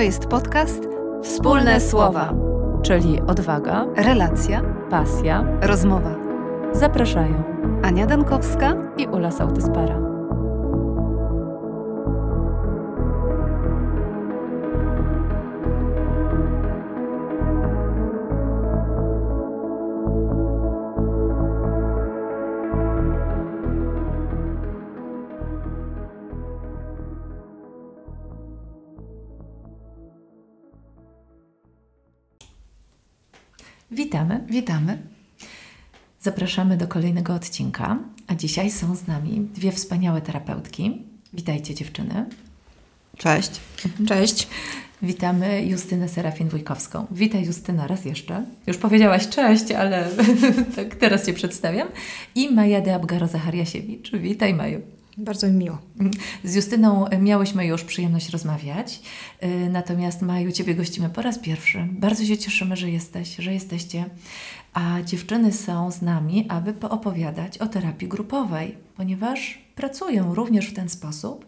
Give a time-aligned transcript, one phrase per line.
[0.00, 0.82] To jest podcast
[1.22, 2.34] Wspólne Słowa,
[2.82, 6.14] czyli odwaga, relacja, pasja, rozmowa.
[6.72, 7.42] Zapraszają
[7.82, 10.09] Ania Dankowska i Ula Sautyspara.
[36.40, 41.02] Zapraszamy do kolejnego odcinka, a dzisiaj są z nami dwie wspaniałe terapeutki.
[41.32, 42.24] Witajcie dziewczyny.
[43.16, 43.50] Cześć.
[44.08, 44.48] Cześć.
[45.02, 47.06] Witamy Justynę Serafin-Wójkowską.
[47.10, 48.44] Witaj Justyna raz jeszcze.
[48.66, 50.08] Już powiedziałaś cześć, ale
[50.76, 51.88] tak teraz Cię przedstawiam.
[52.34, 54.18] I Maja de Abgaro-Zachariasiewicz.
[54.18, 54.80] Witaj Maju.
[55.20, 55.78] Bardzo mi miło.
[56.44, 59.00] Z Justyną miałyśmy już przyjemność rozmawiać,
[59.42, 61.88] y, natomiast Maju, Ciebie gościmy po raz pierwszy.
[61.92, 64.04] Bardzo się cieszymy, że jesteś, że jesteście.
[64.72, 70.88] A dziewczyny są z nami, aby poopowiadać o terapii grupowej, ponieważ pracują również w ten
[70.88, 71.46] sposób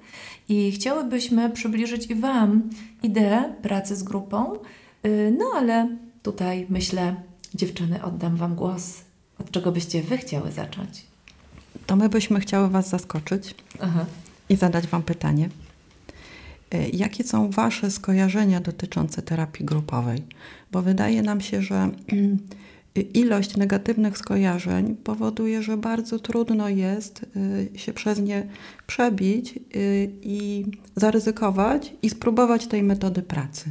[0.48, 2.70] i chciałybyśmy przybliżyć i Wam
[3.02, 4.54] ideę pracy z grupą.
[5.06, 7.14] Y, no ale tutaj myślę,
[7.54, 9.00] dziewczyny, oddam Wam głos.
[9.38, 11.11] Od czego byście Wy chciały zacząć?
[11.86, 14.06] To my byśmy chciały Was zaskoczyć Aha.
[14.48, 15.48] i zadać Wam pytanie.
[16.74, 20.22] Y, jakie są Wasze skojarzenia dotyczące terapii grupowej?
[20.72, 21.90] Bo wydaje nam się, że
[23.14, 27.26] ilość negatywnych skojarzeń powoduje, że bardzo trudno jest
[27.74, 28.46] y, się przez nie
[28.86, 33.70] przebić y, i zaryzykować i spróbować tej metody pracy.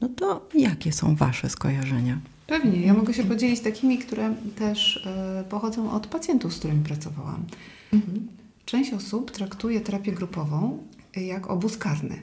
[0.00, 2.18] No to jakie są Wasze skojarzenia?
[2.48, 2.80] Pewnie.
[2.80, 4.96] Ja mogę się podzielić takimi, które też
[5.40, 7.44] y, pochodzą od pacjentów, z którymi pracowałam.
[7.92, 8.28] Mhm.
[8.64, 10.78] Część osób traktuje terapię grupową
[11.16, 12.22] jak obóz karny.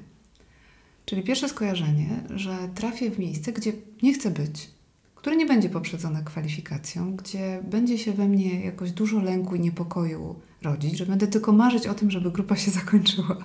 [1.05, 3.73] Czyli pierwsze skojarzenie, że trafię w miejsce, gdzie
[4.03, 4.69] nie chcę być,
[5.16, 10.35] które nie będzie poprzedzone kwalifikacją, gdzie będzie się we mnie jakoś dużo lęku i niepokoju
[10.61, 13.38] rodzić, że będę tylko marzyć o tym, żeby grupa się zakończyła,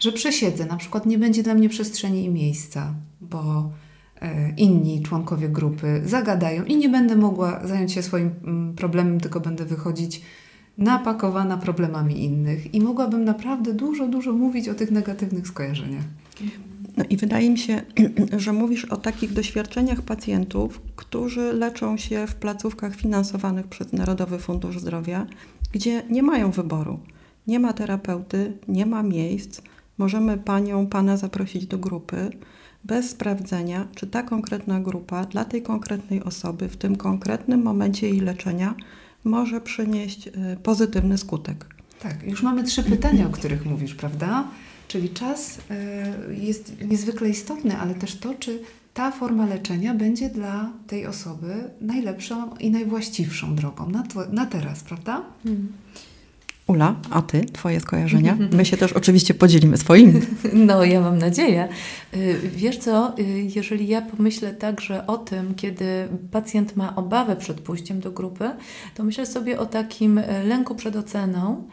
[0.00, 3.89] że przesiedzę, na przykład nie będzie dla mnie przestrzeni i miejsca, bo e,
[4.56, 9.64] inni członkowie grupy zagadają i nie będę mogła zająć się swoim mm, problemem, tylko będę
[9.64, 10.22] wychodzić
[10.78, 16.04] napakowana problemami innych i mogłabym naprawdę dużo, dużo mówić o tych negatywnych skojarzeniach.
[16.96, 17.82] No i wydaje mi się,
[18.44, 24.78] że mówisz o takich doświadczeniach pacjentów, którzy leczą się w placówkach finansowanych przez Narodowy Fundusz
[24.78, 25.26] Zdrowia,
[25.72, 26.98] gdzie nie mają wyboru.
[27.46, 29.62] Nie ma terapeuty, nie ma miejsc.
[29.98, 32.30] Możemy panią, pana zaprosić do grupy
[32.84, 38.20] bez sprawdzenia, czy ta konkretna grupa dla tej konkretnej osoby w tym konkretnym momencie jej
[38.20, 38.74] leczenia
[39.24, 40.32] może przynieść y,
[40.62, 41.66] pozytywny skutek.
[42.02, 44.48] Tak, już mamy trzy pytania, o których mówisz, prawda?
[44.88, 48.62] Czyli czas e, jest niezwykle istotny, ale też to, czy
[48.94, 54.82] ta forma leczenia będzie dla tej osoby najlepszą i najwłaściwszą drogą na, to, na teraz,
[54.82, 55.22] prawda?
[55.42, 55.68] Hmm.
[56.70, 58.38] Ula, a ty, twoje skojarzenia?
[58.52, 60.20] My się też oczywiście podzielimy swoimi.
[60.52, 61.68] No, ja mam nadzieję.
[62.14, 63.22] Y, wiesz co, y,
[63.56, 68.50] jeżeli ja pomyślę także o tym, kiedy pacjent ma obawę przed pójściem do grupy,
[68.94, 71.68] to myślę sobie o takim y, lęku przed oceną,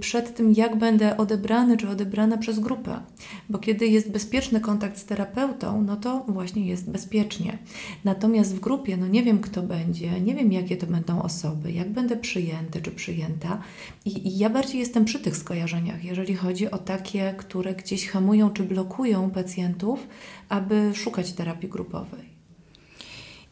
[0.00, 3.00] przed tym, jak będę odebrany czy odebrana przez grupę.
[3.48, 7.58] Bo kiedy jest bezpieczny kontakt z terapeutą, no to właśnie jest bezpiecznie.
[8.04, 11.90] Natomiast w grupie, no nie wiem kto będzie, nie wiem jakie to będą osoby, jak
[11.90, 13.58] będę przyjęty czy przyjęta
[14.04, 18.62] i ja bardziej jestem przy tych skojarzeniach, jeżeli chodzi o takie, które gdzieś hamują czy
[18.62, 20.06] blokują pacjentów,
[20.48, 22.32] aby szukać terapii grupowej.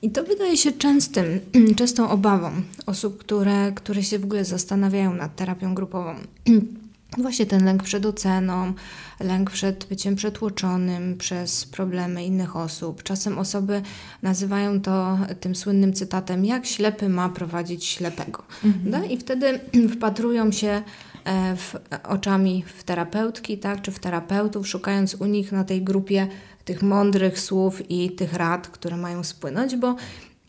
[0.03, 1.27] I to wydaje się częstym,
[1.79, 2.51] częstą obawą
[2.87, 6.15] osób, które, które się w ogóle zastanawiają nad terapią grupową.
[7.19, 8.73] Właśnie ten lęk przed oceną,
[9.21, 13.03] lęk przed byciem przetłoczonym przez problemy innych osób.
[13.03, 13.83] Czasem osoby
[14.23, 18.43] nazywają to tym słynnym cytatem, jak ślepy ma prowadzić ślepego.
[18.65, 18.91] Mhm.
[18.91, 19.05] No?
[19.05, 19.61] I wtedy
[19.97, 20.83] wpatrują się
[21.25, 21.77] e, w,
[22.09, 26.27] oczami w terapeutki, tak, czy w terapeutów, szukając u nich na tej grupie
[26.65, 29.97] tych mądrych słów i tych rad, które mają spłynąć, bo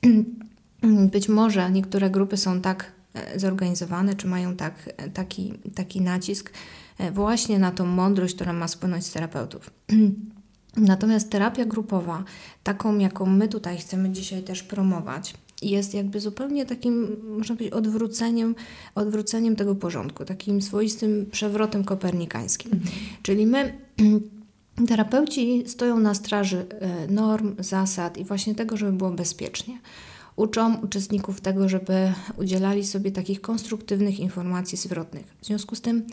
[1.14, 3.01] być może niektóre grupy są tak
[3.36, 6.52] zorganizowane, czy mają tak, e, taki, taki nacisk
[6.98, 9.70] e, właśnie na tą mądrość, która ma spłynąć z terapeutów.
[10.78, 12.24] Natomiast terapia grupowa,
[12.64, 18.56] taką jaką my tutaj chcemy dzisiaj też promować, jest jakby zupełnie takim, można powiedzieć, odwróceniem,
[18.96, 22.72] odwróceniem tego porządku, takim swoistym przewrotem kopernikańskim.
[22.74, 22.92] Mhm.
[23.22, 23.74] Czyli my,
[24.90, 26.66] terapeuci, stoją na straży
[27.10, 29.80] norm, zasad i właśnie tego, żeby było bezpiecznie
[30.36, 35.26] uczą uczestników tego, żeby udzielali sobie takich konstruktywnych informacji zwrotnych.
[35.42, 36.04] W związku z tym,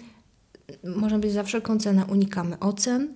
[0.85, 3.15] można być za wszelką cenę unikamy ocen,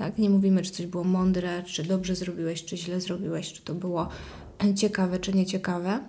[0.00, 0.18] Tak?
[0.18, 4.08] Nie mówimy, czy coś było mądre, czy dobrze zrobiłeś, czy źle zrobiłeś, czy to było
[4.76, 6.00] ciekawe, czy nieciekawe.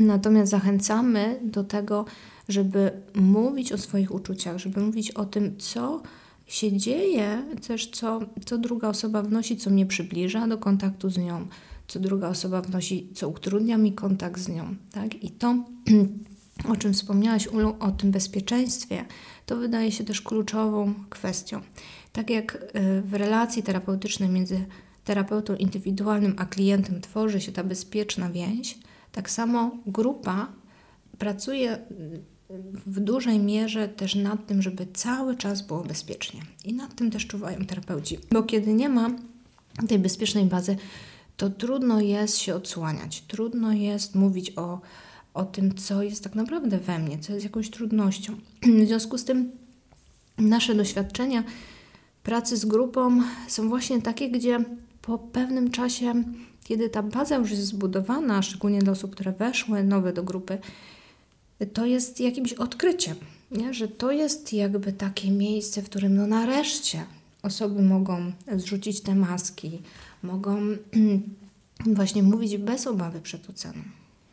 [0.00, 2.04] Natomiast zachęcamy do tego,
[2.48, 6.02] żeby mówić o swoich uczuciach, żeby mówić o tym, co
[6.46, 11.46] się dzieje, też co, co druga osoba wnosi, co mnie przybliża do kontaktu z nią,
[11.90, 14.74] co druga osoba wnosi, co utrudnia mi kontakt z nią.
[14.92, 15.24] Tak?
[15.24, 15.64] I to,
[16.72, 19.04] o czym wspomniałaś, Ulu, o tym bezpieczeństwie,
[19.46, 21.60] to wydaje się też kluczową kwestią.
[22.12, 24.64] Tak jak y, w relacji terapeutycznej między
[25.04, 28.78] terapeutą indywidualnym a klientem tworzy się ta bezpieczna więź,
[29.12, 30.52] tak samo grupa
[31.18, 31.78] pracuje
[32.86, 36.40] w dużej mierze też nad tym, żeby cały czas było bezpiecznie.
[36.64, 38.18] I nad tym też czuwają terapeuci.
[38.32, 39.10] Bo kiedy nie ma
[39.88, 40.76] tej bezpiecznej bazy,
[41.40, 44.80] to trudno jest się odsłaniać, trudno jest mówić o,
[45.34, 48.36] o tym, co jest tak naprawdę we mnie, co jest jakąś trudnością.
[48.82, 49.50] W związku z tym
[50.38, 51.44] nasze doświadczenia
[52.22, 54.64] pracy z grupą są właśnie takie, gdzie
[55.02, 56.24] po pewnym czasie,
[56.64, 60.58] kiedy ta baza już jest zbudowana, szczególnie dla osób, które weszły nowe do grupy,
[61.72, 63.16] to jest jakimś odkryciem,
[63.50, 63.74] nie?
[63.74, 67.04] że to jest jakby takie miejsce, w którym no nareszcie
[67.42, 69.82] osoby mogą zrzucić te maski,
[70.22, 70.58] mogą
[71.96, 73.82] właśnie mówić bez obawy przed oceną.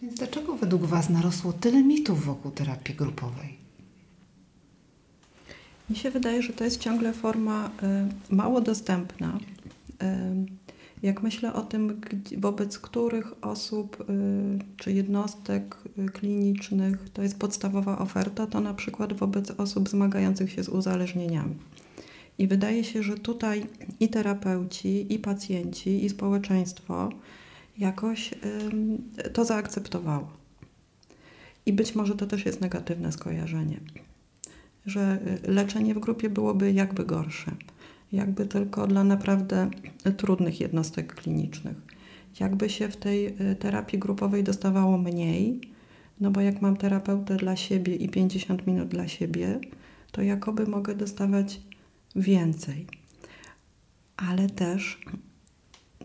[0.02, 3.58] Więc dlaczego według Was narosło tyle mitów wokół terapii grupowej?
[5.90, 7.70] Mi się wydaje, że to jest ciągle forma
[8.30, 9.40] y, mało dostępna.
[10.04, 10.68] Y,
[11.04, 12.02] jak myślę o tym,
[12.38, 14.06] wobec których osób y,
[14.78, 15.76] czy jednostek
[16.14, 21.56] klinicznych to jest podstawowa oferta, to na przykład wobec osób zmagających się z uzależnieniami.
[22.40, 23.66] I wydaje się, że tutaj
[24.00, 27.10] i terapeuci, i pacjenci, i społeczeństwo
[27.78, 28.34] jakoś
[29.34, 30.32] to zaakceptowało.
[31.66, 33.80] I być może to też jest negatywne skojarzenie,
[34.86, 37.52] że y, leczenie w grupie byłoby jakby gorsze
[38.12, 39.70] jakby tylko dla naprawdę
[40.18, 41.78] trudnych jednostek klinicznych.
[42.40, 45.62] Jakby się w tej y, terapii grupowej dostawało mniej,
[46.20, 49.60] no bo jak mam terapeutę dla siebie i 50 minut dla siebie,
[50.12, 51.62] to jakoby mogę dostawać
[52.18, 52.88] więcej.
[54.18, 55.00] Ale też,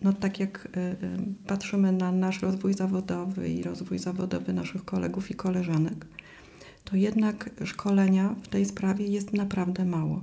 [0.03, 0.97] no tak jak y, y,
[1.47, 6.07] patrzymy na nasz rozwój zawodowy i rozwój zawodowy naszych kolegów i koleżanek,
[6.85, 10.23] to jednak szkolenia w tej sprawie jest naprawdę mało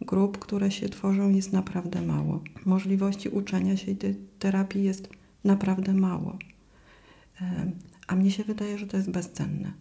[0.00, 2.40] grup, które się tworzą, jest naprawdę mało.
[2.64, 5.08] Możliwości uczenia się tej terapii jest
[5.44, 6.38] naprawdę mało.
[8.06, 9.72] A mnie się wydaje, że to jest bezcenne.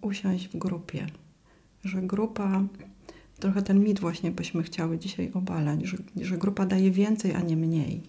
[0.00, 1.06] Usiąść w grupie,
[1.84, 2.62] że grupa,
[3.42, 7.56] trochę ten mit właśnie byśmy chciały dzisiaj obalać, że, że grupa daje więcej, a nie
[7.56, 8.00] mniej.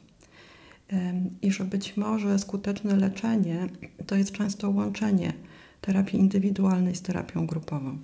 [1.41, 3.68] I że być może skuteczne leczenie
[4.07, 5.33] to jest często łączenie
[5.81, 7.97] terapii indywidualnej z terapią grupową.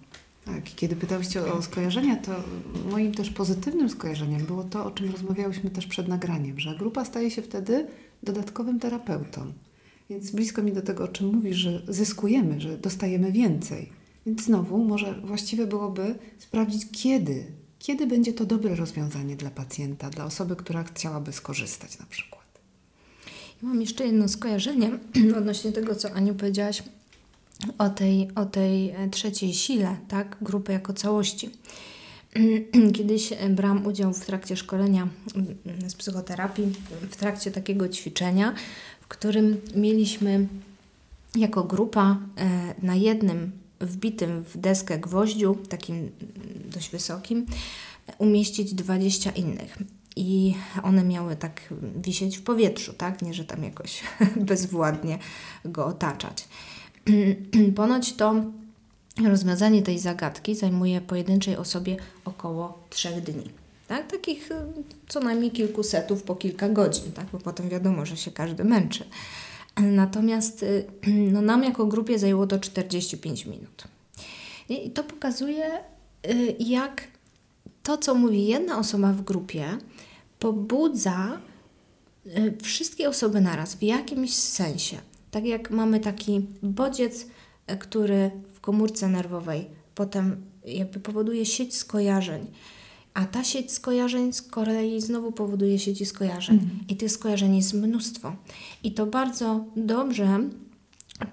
[0.46, 2.44] Tak, kiedy pytałyście o skojarzenia, to
[2.92, 7.32] moim też pozytywnym skojarzeniem było to, o czym rozmawiałyśmy też przed nagraniem, że grupa staje
[7.32, 7.88] się wtedy
[8.24, 9.54] dodatkowym terapeutą.
[10.10, 13.99] Więc blisko mi do tego, o czym mówisz, że zyskujemy, że dostajemy więcej.
[14.26, 17.46] Więc znowu może właściwe byłoby sprawdzić, kiedy,
[17.80, 22.40] kiedy będzie to dobre rozwiązanie dla pacjenta, dla osoby, która chciałaby skorzystać na przykład.
[23.64, 24.92] Ja mam jeszcze jedno skojarzenie
[25.40, 26.84] odnośnie tego, co Aniu powiedziałaś
[27.78, 31.50] o tej, o tej e, trzeciej sile, tak, grupy jako całości.
[32.96, 36.74] Kiedyś e, brałam udział w trakcie szkolenia mm, z psychoterapii,
[37.12, 38.54] w trakcie takiego ćwiczenia,
[39.02, 40.48] w którym mieliśmy
[41.36, 46.12] jako grupa e, na jednym wbitym w deskę gwoździu, takim
[46.66, 47.46] dość wysokim,
[48.18, 49.78] umieścić 20 innych.
[50.16, 53.22] I one miały tak wisieć w powietrzu, tak?
[53.22, 54.04] Nie, że tam jakoś
[54.50, 55.20] bezwładnie
[55.66, 56.48] go otaczać.
[57.76, 58.36] Ponoć to
[59.28, 63.50] rozwiązanie tej zagadki zajmuje pojedynczej osobie około trzech dni.
[63.88, 64.12] Tak?
[64.12, 64.56] Takich y,
[65.08, 67.26] co najmniej kilkusetów po kilka godzin, tak?
[67.32, 69.06] bo potem wiadomo, że się każdy męczy.
[69.82, 70.86] Natomiast y,
[71.34, 73.84] no, nam jako grupie zajęło to 45 minut.
[74.70, 75.72] I to pokazuje,
[76.30, 77.08] y, jak
[77.84, 79.78] to, co mówi jedna osoba w grupie,
[80.40, 81.38] pobudza
[82.64, 84.98] wszystkie osoby naraz w jakimś sensie.
[85.32, 87.28] Tak jak mamy taki bodziec,
[87.80, 89.66] który w komórce nerwowej
[90.00, 92.48] potem jakby powoduje sieć skojarzeń,
[93.20, 96.56] a ta sieć skojarzeń z kolei znowu powoduje sieci skojarzeń.
[96.56, 96.80] Mhm.
[96.90, 98.36] I tych skojarzeń jest mnóstwo.
[98.84, 100.40] I to bardzo dobrze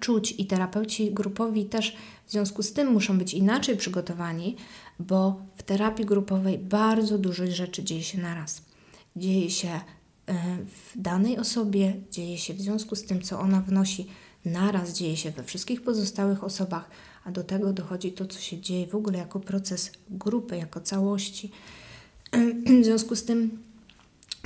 [0.00, 4.56] czuć i terapeuci grupowi też w związku z tym muszą być inaczej przygotowani,
[4.98, 8.62] bo w terapii grupowej bardzo dużo rzeczy dzieje się naraz.
[9.16, 9.80] Dzieje się
[10.26, 14.06] E, w danej osobie dzieje się w związku z tym, co ona wnosi,
[14.44, 16.90] naraz dzieje się we wszystkich pozostałych osobach,
[17.26, 21.50] a do tego dochodzi to, co się dzieje w ogóle jako proces grupy, jako całości.
[22.82, 23.58] w związku z tym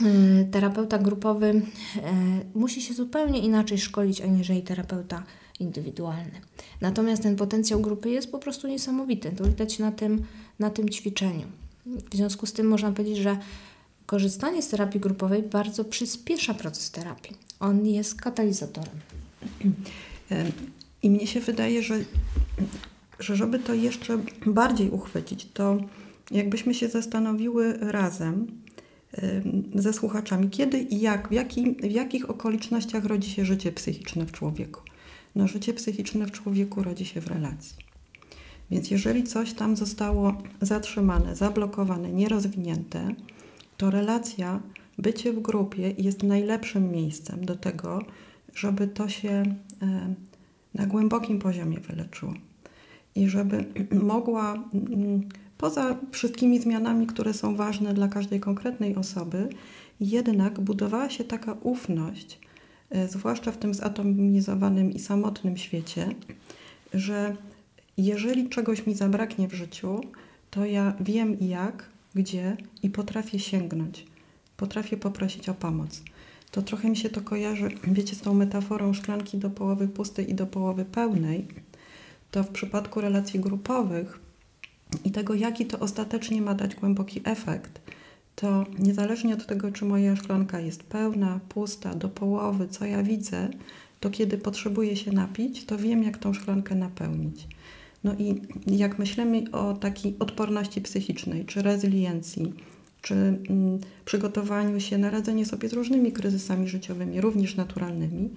[0.03, 1.63] y, terapeuta grupowy y,
[2.55, 5.23] musi się zupełnie inaczej szkolić, aniżeli terapeuta
[5.61, 6.41] indywidualny.
[6.81, 9.33] Natomiast ten potencjał grupy jest po prostu niesamowity.
[9.33, 10.23] To widać na tym,
[10.59, 11.47] na tym ćwiczeniu.
[11.87, 13.39] W związku z tym można powiedzieć, że
[14.07, 17.37] korzystanie z terapii grupowej bardzo przyspiesza proces terapii.
[17.61, 19.01] On jest katalizatorem.
[21.03, 21.99] I mnie się wydaje, że,
[23.19, 25.79] że żeby to jeszcze bardziej uchwycić, to
[26.31, 28.47] jakbyśmy się zastanowiły razem
[29.75, 34.33] ze słuchaczami, kiedy i jak, w, jakim, w jakich okolicznościach rodzi się życie psychiczne w
[34.33, 34.81] człowieku.
[35.37, 37.77] No, życie psychiczne w człowieku rodzi się w relacji.
[38.71, 43.15] Więc jeżeli coś tam zostało zatrzymane, zablokowane, nierozwinięte,
[43.77, 44.61] to relacja,
[44.99, 48.03] bycie w grupie jest najlepszym miejscem do tego,
[48.55, 49.43] żeby to się
[50.75, 52.35] na głębokim poziomie wyleczyło.
[53.15, 59.49] I żeby mogła, mm, poza wszystkimi zmianami, które są ważne dla każdej konkretnej osoby,
[60.01, 62.39] jednak budowała się taka ufność,
[62.91, 66.15] e, zwłaszcza w tym zatomizowanym i samotnym świecie,
[66.95, 67.37] że
[67.97, 70.01] jeżeli czegoś mi zabraknie w życiu,
[70.51, 74.07] to ja wiem jak, gdzie i potrafię sięgnąć,
[74.57, 76.03] potrafię poprosić o pomoc.
[76.51, 80.35] To trochę mi się to kojarzy, wiecie, z tą metaforą szklanki do połowy pustej i
[80.35, 81.47] do połowy pełnej.
[82.31, 84.21] To w przypadku relacji grupowych
[85.05, 87.81] i tego, jaki to ostatecznie ma dać głęboki efekt,
[88.37, 93.49] to niezależnie od tego, czy moja szklanka jest pełna, pusta, do połowy, co ja widzę,
[94.01, 97.47] to kiedy potrzebuję się napić, to wiem, jak tą szklankę napełnić.
[98.05, 102.55] No i jak myślimy o takiej odporności psychicznej czy rezyliencji,
[103.03, 108.31] czy mm, przygotowaniu się na radzenie sobie z różnymi kryzysami życiowymi, również naturalnymi,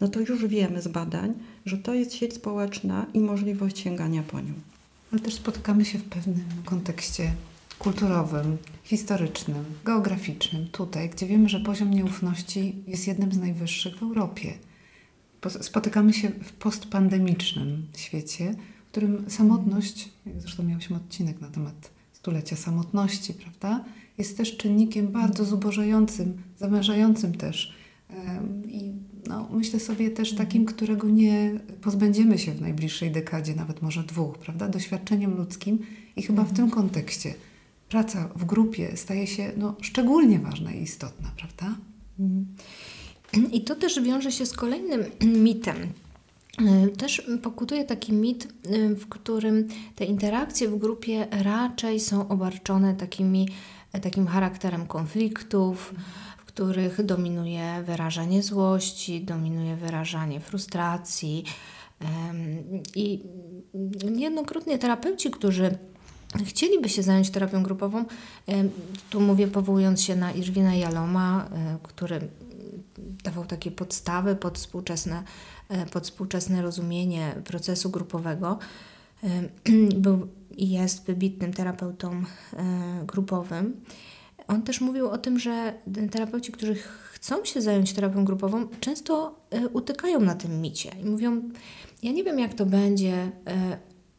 [0.00, 1.34] no to już wiemy z badań,
[1.66, 4.52] że to jest sieć społeczna i możliwość sięgania po nią.
[5.12, 7.32] Ale też spotykamy się w pewnym kontekście
[7.78, 14.54] kulturowym, historycznym, geograficznym, tutaj, gdzie wiemy, że poziom nieufności jest jednym z najwyższych w Europie.
[15.60, 18.54] Spotykamy się w postpandemicznym świecie,
[18.86, 23.84] w którym samotność, zresztą miałyśmy odcinek na temat stulecia samotności, prawda,
[24.18, 27.74] jest też czynnikiem bardzo zubożającym, zamężającym też.
[28.68, 28.92] I
[29.28, 34.38] no, myślę sobie też takim, którego nie pozbędziemy się w najbliższej dekadzie, nawet może dwóch,
[34.38, 34.68] prawda?
[34.68, 35.78] Doświadczeniem ludzkim
[36.16, 37.34] i chyba w tym kontekście
[37.88, 41.76] praca w grupie staje się no, szczególnie ważna i istotna, prawda?
[43.52, 45.04] I to też wiąże się z kolejnym
[45.48, 45.76] mitem.
[46.98, 48.48] Też pokutuje taki mit,
[48.96, 53.48] w którym te interakcje w grupie raczej są obarczone takimi,
[54.02, 55.94] takim charakterem konfliktów,
[56.50, 61.44] których dominuje wyrażanie złości, dominuje wyrażanie frustracji.
[62.94, 63.22] I
[64.10, 65.78] niejednokrotnie terapeuci, którzy
[66.44, 68.04] chcieliby się zająć terapią grupową,
[69.10, 72.28] tu mówię powołując się na Irwina Jaloma, e, który
[73.24, 75.22] dawał takie podstawy pod współczesne,
[75.68, 78.58] e, pod współczesne rozumienie procesu grupowego.
[79.96, 82.24] Był i jest wybitnym terapeutą e,
[83.06, 83.80] grupowym.
[84.48, 85.74] On też mówił o tym, że
[86.10, 86.74] terapeuci, którzy
[87.12, 89.40] chcą się zająć terapią grupową, często
[89.72, 91.42] utykają na tym micie i mówią:
[92.02, 93.30] Ja nie wiem, jak to będzie,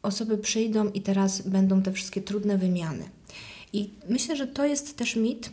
[0.02, 3.04] osoby przyjdą i teraz będą te wszystkie trudne wymiany.
[3.72, 5.50] I myślę, że to jest też mit,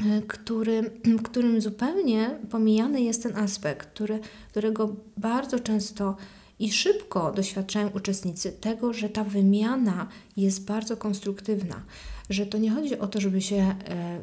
[0.00, 0.90] e, który,
[1.24, 6.16] którym zupełnie pomijany jest ten aspekt, który, którego bardzo często
[6.58, 11.82] i szybko doświadczają uczestnicy tego, że ta wymiana jest bardzo konstruktywna,
[12.30, 13.74] że to nie chodzi o to, żeby się e,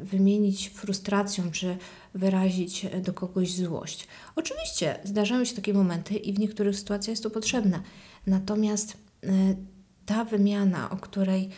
[0.02, 1.76] wymienić frustracją czy
[2.14, 4.06] wyrazić e, do kogoś złość.
[4.36, 7.80] Oczywiście zdarzają się takie momenty i w niektórych sytuacjach jest to potrzebne,
[8.26, 9.54] natomiast E,
[10.06, 11.48] ta wymiana, o której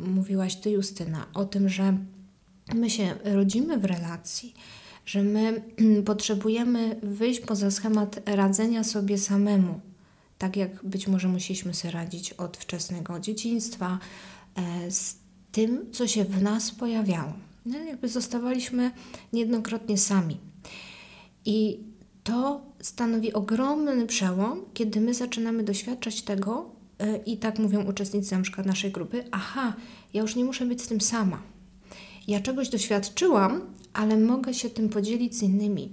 [0.00, 1.98] mówiłaś Ty, Justyna, o tym, że
[2.74, 4.54] my się rodzimy w relacji,
[5.06, 5.62] że my
[6.04, 9.80] potrzebujemy wyjść poza schemat radzenia sobie samemu,
[10.38, 13.98] tak jak być może musieliśmy sobie radzić od wczesnego dzieciństwa,
[14.90, 15.16] z
[15.52, 17.32] tym, co się w nas pojawiało.
[17.66, 18.90] No, jakby zostawaliśmy
[19.32, 20.36] niejednokrotnie sami.
[21.44, 21.80] I
[22.24, 28.42] to stanowi ogromny przełom, kiedy my zaczynamy doświadczać tego, E, i tak mówią uczestnicy na
[28.42, 29.74] przykład naszej grupy, aha,
[30.14, 31.42] ja już nie muszę być z tym sama.
[32.28, 33.60] Ja czegoś doświadczyłam,
[33.92, 35.92] ale mogę się tym podzielić z innymi.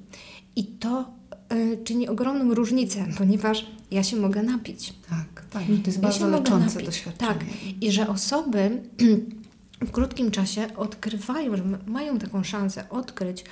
[0.56, 1.12] I to
[1.54, 4.94] y, czyni ogromną różnicę, ponieważ ja się mogę napić.
[5.10, 5.64] Tak, tak.
[5.66, 7.32] To jest ja bardzo leczące doświadczenie.
[7.34, 7.46] Tak,
[7.82, 8.82] i że osoby
[9.82, 13.46] w krótkim czasie odkrywają, że mają taką szansę odkryć,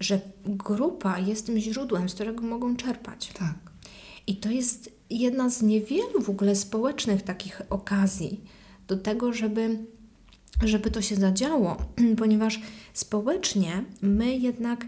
[0.00, 3.32] że grupa jest tym źródłem, z którego mogą czerpać.
[3.38, 3.54] Tak.
[4.26, 8.40] I to jest jedna z niewielu w ogóle społecznych takich okazji
[8.88, 9.78] do tego, żeby
[10.64, 11.76] żeby to się zadziało,
[12.18, 12.60] ponieważ
[12.92, 14.86] społecznie my jednak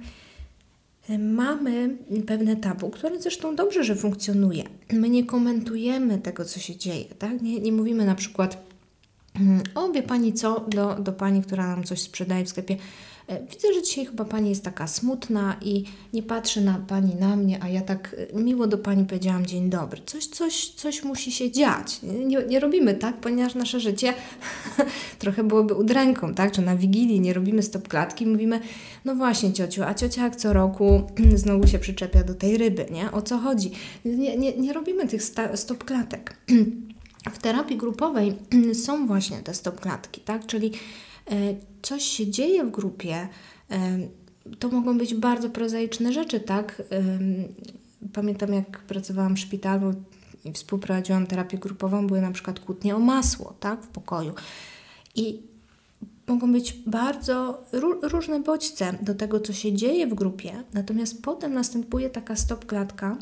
[1.19, 1.97] mamy
[2.27, 4.65] pewne tabu, które zresztą dobrze, że funkcjonuje.
[4.93, 7.43] My nie komentujemy tego, co się dzieje, tak?
[7.43, 8.74] Nie, nie mówimy na przykład,
[9.75, 12.77] o wie Pani co, do, do Pani, która nam coś sprzedaje w sklepie,
[13.29, 17.37] E, widzę, że dzisiaj chyba Pani jest taka smutna i nie patrzy na Pani na
[17.37, 20.03] mnie, a ja tak e, miło do Pani powiedziałam dzień dobry.
[20.07, 22.01] Coś, coś, coś musi się dziać.
[22.03, 24.15] Nie, nie robimy tak, ponieważ nasze życie
[25.19, 26.53] trochę byłoby udręką, tak?
[26.53, 28.61] Czy na Wigilii nie robimy stop klatki, mówimy,
[29.05, 31.03] no właśnie ciociu, a ciocia jak co roku
[31.35, 33.13] znowu się przyczepia do tej ryby, nie?
[33.13, 33.71] O co chodzi?
[34.05, 35.23] Nie, nie, nie robimy tych
[35.55, 36.37] stop klatek.
[37.33, 38.35] W terapii grupowej
[38.85, 40.47] są właśnie te stop klatki, tak?
[40.47, 40.73] Czyli
[41.31, 43.29] E, coś się dzieje w grupie,
[43.71, 43.99] e,
[44.59, 46.83] to mogą być bardzo prozaiczne rzeczy, tak?
[48.13, 49.95] Pamiętam, jak pracowałam w szpitalu
[50.45, 53.83] i współprowadziłam terapię grupową, były na przykład kłótnie o masło, tak?
[53.83, 54.35] W pokoju.
[55.15, 55.43] I
[56.27, 57.65] mogą być bardzo
[58.03, 63.17] różne bodźce do tego, co się dzieje w grupie, natomiast potem następuje taka stop klatka,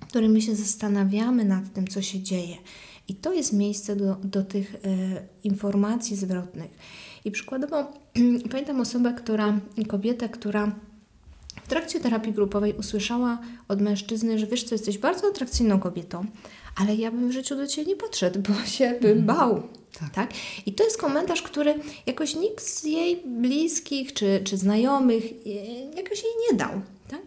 [0.00, 2.56] w której my się zastanawiamy nad tym, co się dzieje.
[3.08, 4.78] I to jest miejsce do, do tych e,
[5.44, 6.70] informacji zwrotnych.
[7.24, 7.92] I przykładowo
[8.50, 9.58] pamiętam osobę, która,
[9.88, 10.72] kobietę, która
[11.64, 16.26] w trakcie terapii grupowej usłyszała od mężczyzny, że wiesz co, jesteś bardzo atrakcyjną kobietą,
[16.76, 19.26] ale ja bym w życiu do Ciebie nie podszedł, bo się bym mhm.
[19.26, 19.62] bał.
[20.00, 20.10] Tak.
[20.10, 20.30] tak.
[20.66, 21.74] I to jest komentarz, który
[22.06, 25.50] jakoś nikt z jej bliskich czy, czy znajomych e,
[25.96, 26.70] jakoś jej nie dał.
[27.08, 27.20] Tak?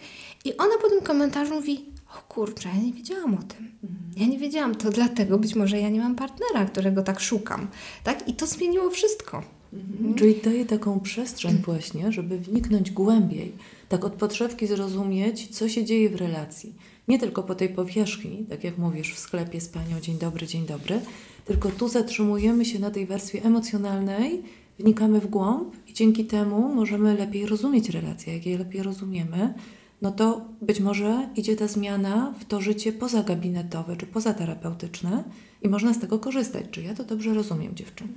[0.46, 1.86] I ona po tym komentarzu mówi,
[2.17, 3.71] o kurczę, ja nie wiedziałam o tym.
[4.17, 7.67] Ja nie wiedziałam, to dlatego być może ja nie mam partnera, którego tak szukam.
[8.03, 8.27] Tak?
[8.29, 9.43] I to zmieniło wszystko.
[9.74, 10.15] Mhm.
[10.15, 13.51] Czyli daje taką przestrzeń właśnie, żeby wniknąć głębiej,
[13.89, 16.74] tak od podszewki zrozumieć, co się dzieje w relacji.
[17.07, 20.65] Nie tylko po tej powierzchni, tak jak mówisz w sklepie z panią dzień dobry, dzień
[20.65, 21.00] dobry,
[21.45, 24.44] tylko tu zatrzymujemy się na tej warstwie emocjonalnej,
[24.79, 28.33] wnikamy w głąb i dzięki temu możemy lepiej rozumieć relacje.
[28.33, 29.53] Jak je lepiej rozumiemy,
[30.01, 35.24] no to być może idzie ta zmiana w to życie pozagabinetowe czy pozaterapeutyczne
[35.62, 36.66] i można z tego korzystać.
[36.72, 38.14] Czy ja to dobrze rozumiem, dziewczyny?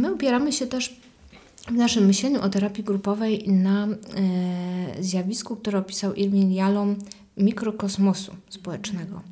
[0.00, 1.00] My opieramy się też
[1.68, 6.96] w naszym myśleniu o terapii grupowej na e, zjawisku, które opisał Irwin Jalom,
[7.36, 9.22] mikrokosmosu społecznego.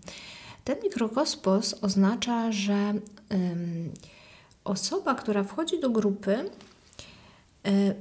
[0.65, 2.95] Ten mikrokosmos oznacza, że e,
[4.65, 6.51] osoba, która wchodzi do grupy,
[7.67, 7.95] e,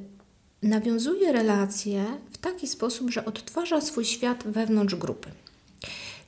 [0.64, 5.30] nawiązuje relacje w taki sposób, że odtwarza swój świat wewnątrz grupy.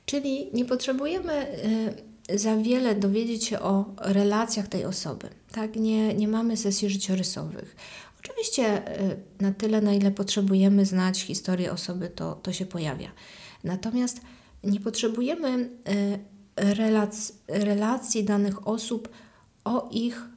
[0.06, 5.28] Czyli nie potrzebujemy e, za wiele dowiedzieć się o relacjach tej osoby.
[5.52, 7.76] Tak, nie, nie mamy sesji życiorysowych.
[8.20, 13.10] Oczywiście y, na tyle, na ile potrzebujemy znać historię osoby, to, to się pojawia.
[13.64, 14.20] Natomiast
[14.64, 16.18] nie potrzebujemy y,
[16.56, 19.08] relac, relacji danych osób
[19.64, 20.29] o ich y,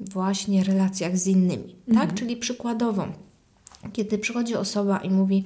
[0.00, 1.74] właśnie relacjach z innymi.
[1.74, 1.88] Tak?
[1.88, 2.08] Mhm.
[2.08, 2.18] Tak?
[2.18, 3.08] Czyli przykładowo,
[3.92, 5.44] kiedy przychodzi osoba i mówi,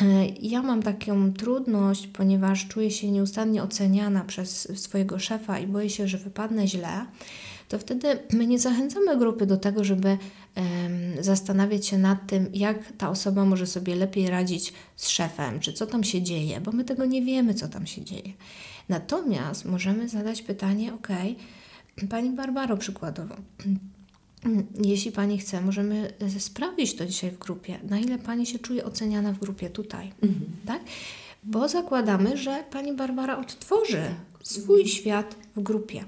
[0.00, 5.90] E, ja mam taką trudność, ponieważ czuję się nieustannie oceniana przez swojego szefa i boję
[5.90, 7.06] się, że wypadnę źle,
[7.68, 10.18] to wtedy my nie zachęcamy grupy do tego, żeby um,
[11.20, 15.86] zastanawiać się nad tym, jak ta osoba może sobie lepiej radzić z szefem, czy co
[15.86, 18.32] tam się dzieje, bo my tego nie wiemy, co tam się dzieje.
[18.88, 21.08] Natomiast możemy zadać pytanie, ok,
[22.08, 23.34] Pani Barbaro przykładowo,
[24.84, 28.84] jeśli Pani chce, możemy e, sprawdzić to dzisiaj w grupie, na ile Pani się czuje
[28.84, 30.46] oceniana w grupie tutaj, mhm.
[30.66, 30.82] tak?
[31.44, 34.46] Bo zakładamy, że Pani Barbara odtworzy tak.
[34.46, 36.04] swój świat w grupie.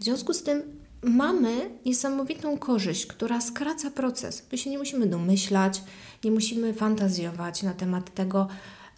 [0.00, 0.62] W związku z tym
[1.02, 4.46] mamy niesamowitą korzyść, która skraca proces.
[4.52, 5.82] My się nie musimy domyślać,
[6.24, 8.48] nie musimy fantazjować na temat tego,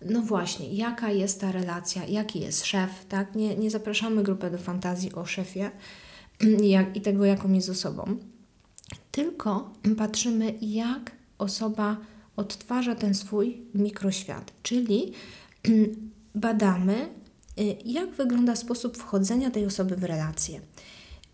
[0.05, 3.35] no właśnie, jaka jest ta relacja, jaki jest szef, tak?
[3.35, 5.71] Nie, nie zapraszamy grupy do fantazji o szefie
[6.77, 8.17] jak, i tego, jaką jest osobą
[9.17, 11.97] tylko patrzymy, jak osoba
[12.37, 15.13] odtwarza ten swój mikroświat, czyli
[16.35, 17.09] badamy,
[17.61, 20.61] y, jak wygląda sposób wchodzenia tej osoby w relacje.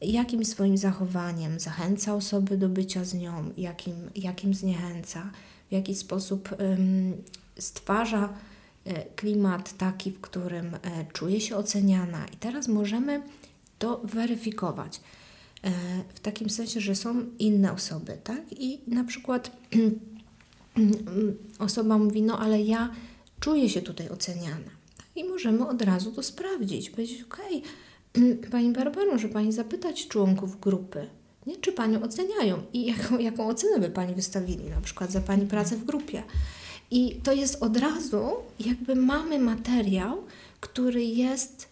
[0.00, 5.30] Jakim swoim zachowaniem zachęca osoby do bycia z nią, jakim, jakim zniechęca,
[5.68, 7.12] w jaki sposób um,
[7.58, 8.28] stwarza
[8.86, 10.78] y, klimat taki, w którym y,
[11.12, 12.26] czuje się oceniana.
[12.26, 13.22] I teraz możemy
[13.82, 15.00] to weryfikować.
[15.64, 15.70] E,
[16.14, 18.42] w takim sensie, że są inne osoby, tak?
[18.50, 19.50] I na przykład
[21.58, 22.90] osoba mówi, no ale ja
[23.40, 24.70] czuję się tutaj oceniana.
[25.16, 26.90] I możemy od razu to sprawdzić.
[26.90, 27.62] Powiedzieć, okej,
[28.14, 31.06] okay, Pani Barbaro, że Pani zapytać członków grupy,
[31.46, 31.56] nie?
[31.56, 35.76] czy Panią oceniają i jaką, jaką ocenę by Pani wystawili, na przykład za Pani pracę
[35.76, 36.22] w grupie.
[36.90, 40.24] I to jest od razu, jakby mamy materiał,
[40.60, 41.71] który jest,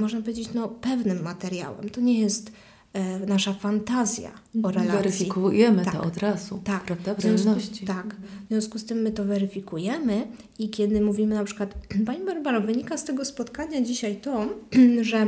[0.00, 1.88] można powiedzieć, no, pewnym materiałem.
[1.90, 2.52] To nie jest
[2.92, 4.30] e, nasza fantazja
[4.62, 4.92] o relacji.
[4.98, 5.94] Weryfikujemy Tak.
[5.94, 7.86] to od razu, Tak, prawda, w w związku, realności.
[7.86, 8.16] tak.
[8.44, 10.26] W związku z tym my to weryfikujemy
[10.58, 11.74] i kiedy mówimy na przykład,
[12.06, 14.48] Pani Barbaro, wynika z tego spotkania dzisiaj to,
[15.00, 15.26] że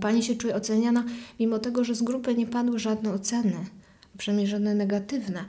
[0.00, 1.04] Pani się czuje oceniana,
[1.40, 3.56] mimo tego, że z grupy nie padły żadne oceny,
[4.18, 5.44] przynajmniej żadne negatywne.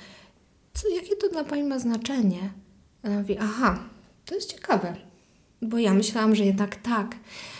[0.73, 2.49] Co, jakie to dla Pani ma znaczenie?
[3.03, 3.79] Ona mówi, aha,
[4.25, 4.95] to jest ciekawe,
[5.61, 7.15] bo ja myślałam, że jednak tak.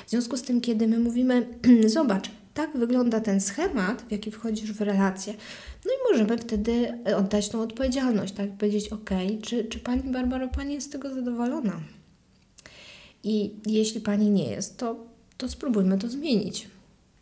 [0.06, 1.48] W związku z tym, kiedy my mówimy,
[1.88, 5.34] zobacz, tak wygląda ten schemat, w jaki wchodzisz w relację,
[5.86, 8.58] no i możemy wtedy oddać tą odpowiedzialność, tak?
[8.58, 9.10] Powiedzieć, ok,
[9.42, 11.80] czy, czy Pani Barbaro, Pani jest z tego zadowolona?
[13.24, 14.96] I jeśli Pani nie jest, to,
[15.38, 16.68] to spróbujmy to zmienić.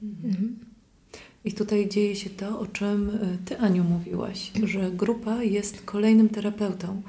[0.04, 0.60] Mhm.
[1.46, 6.30] I tutaj dzieje się to, o czym y, Ty, Aniu, mówiłaś, że grupa jest kolejnym
[6.30, 7.02] terapeutą,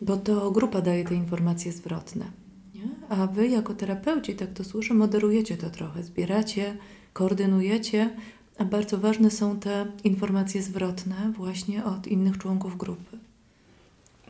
[0.00, 2.39] bo to grupa daje te informacje zwrotne.
[2.84, 3.08] Nie?
[3.08, 6.76] A Wy, jako terapeuci, tak to słyszę, moderujecie to trochę, zbieracie,
[7.12, 8.10] koordynujecie,
[8.58, 13.18] a bardzo ważne są te informacje zwrotne właśnie od innych członków grupy.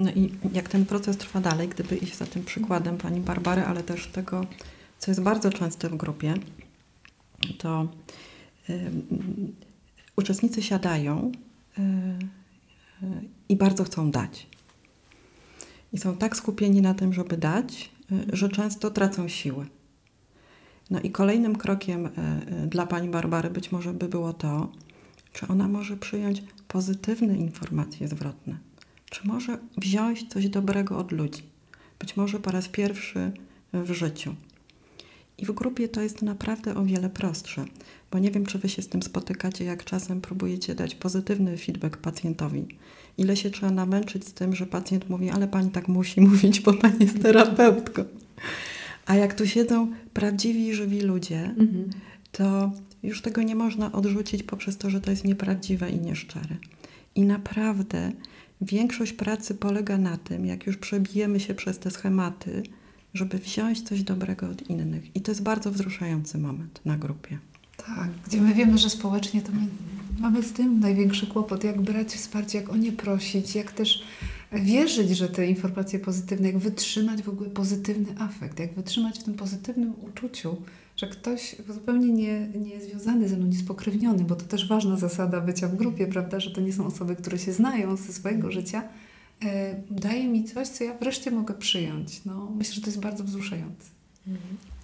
[0.00, 3.82] No i jak ten proces trwa dalej, gdyby iść za tym przykładem pani Barbary, ale
[3.82, 4.46] też tego,
[4.98, 6.34] co jest bardzo częste w grupie,
[7.58, 7.88] to
[8.70, 9.56] ym,
[10.16, 11.32] uczestnicy siadają
[11.78, 13.06] y, y,
[13.48, 14.46] i bardzo chcą dać.
[15.92, 17.99] I są tak skupieni na tym, żeby dać, y,
[18.32, 19.66] że często tracą siły.
[20.90, 22.10] No i kolejnym krokiem y,
[22.64, 24.72] y, dla pani Barbary być może by było to,
[25.32, 28.58] czy ona może przyjąć pozytywne informacje zwrotne.
[29.10, 31.42] Czy może wziąć coś dobrego od ludzi?
[31.98, 33.32] Być może po raz pierwszy
[33.72, 34.34] w życiu.
[35.38, 37.64] I w grupie to jest naprawdę o wiele prostsze,
[38.10, 41.96] bo nie wiem, czy wy się z tym spotykacie, jak czasem próbujecie dać pozytywny feedback
[41.96, 42.66] pacjentowi.
[43.20, 46.72] Ile się trzeba namęczyć z tym, że pacjent mówi, ale pani tak musi mówić, bo
[46.72, 48.04] pani jest terapeutką.
[49.06, 51.54] A jak tu siedzą prawdziwi, żywi ludzie,
[52.32, 56.56] to już tego nie można odrzucić poprzez to, że to jest nieprawdziwe i nieszczere.
[57.14, 58.12] I naprawdę
[58.60, 62.62] większość pracy polega na tym, jak już przebijemy się przez te schematy,
[63.14, 65.16] żeby wziąć coś dobrego od innych.
[65.16, 67.38] I to jest bardzo wzruszający moment na grupie.
[67.86, 69.66] Tak, gdzie my wiemy, że społecznie to my
[70.20, 74.02] mamy z tym największy kłopot, jak brać wsparcie, jak o nie prosić, jak też
[74.52, 79.34] wierzyć, że te informacje pozytywne, jak wytrzymać w ogóle pozytywny afekt, jak wytrzymać w tym
[79.34, 80.56] pozytywnym uczuciu,
[80.96, 85.68] że ktoś zupełnie nie, nie związany ze mną, niespokrewniony, bo to też ważna zasada bycia
[85.68, 88.82] w grupie, prawda, że to nie są osoby, które się znają ze swojego życia,
[89.44, 92.24] e, daje mi coś, co ja wreszcie mogę przyjąć.
[92.24, 93.90] No, myślę, że to jest bardzo wzruszające.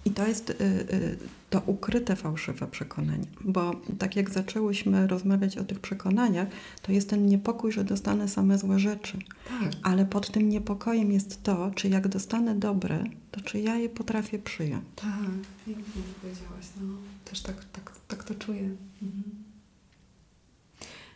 [0.07, 1.17] I to jest y, y,
[1.49, 6.47] to ukryte fałszywe przekonanie, bo tak jak zaczęłyśmy rozmawiać o tych przekonaniach,
[6.81, 9.17] to jest ten niepokój, że dostanę same złe rzeczy.
[9.49, 9.71] Tak.
[9.83, 14.39] Ale pod tym niepokojem jest to, czy jak dostanę dobre, to czy ja je potrafię
[14.39, 14.83] przyjąć.
[14.95, 15.29] Tak,
[15.65, 16.65] pięknie powiedziałaś.
[16.81, 16.93] No,
[17.25, 18.69] też tak, tak, tak to czuję.
[19.01, 19.46] Mhm.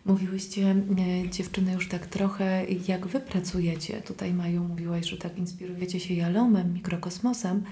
[0.06, 0.76] Mówiłyście,
[1.26, 4.02] e, dziewczyny, już tak trochę, jak wy pracujecie.
[4.02, 7.64] Tutaj Maju mówiłaś, że tak inspirujecie się jalomem, mikrokosmosem.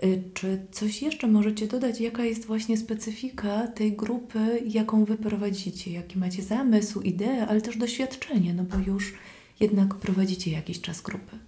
[0.00, 2.00] E, Czy coś jeszcze możecie dodać?
[2.00, 5.92] Jaka jest właśnie specyfika tej grupy, jaką wy prowadzicie?
[5.92, 9.14] Jaki macie zamysł, ideę, ale też doświadczenie, no bo już
[9.60, 11.38] jednak prowadzicie jakiś czas grupy.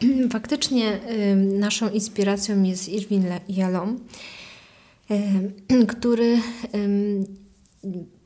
[0.32, 1.00] Faktycznie
[1.32, 4.00] ym, naszą inspiracją jest Irwin Jalom,
[5.88, 6.38] który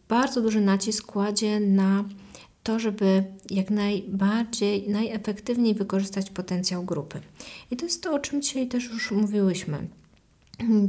[0.09, 2.05] bardzo duży nacisk kładzie na
[2.63, 7.21] to, żeby jak najbardziej, najefektywniej wykorzystać potencjał grupy.
[7.71, 9.89] I to jest to, o czym dzisiaj też już mówiłyśmy.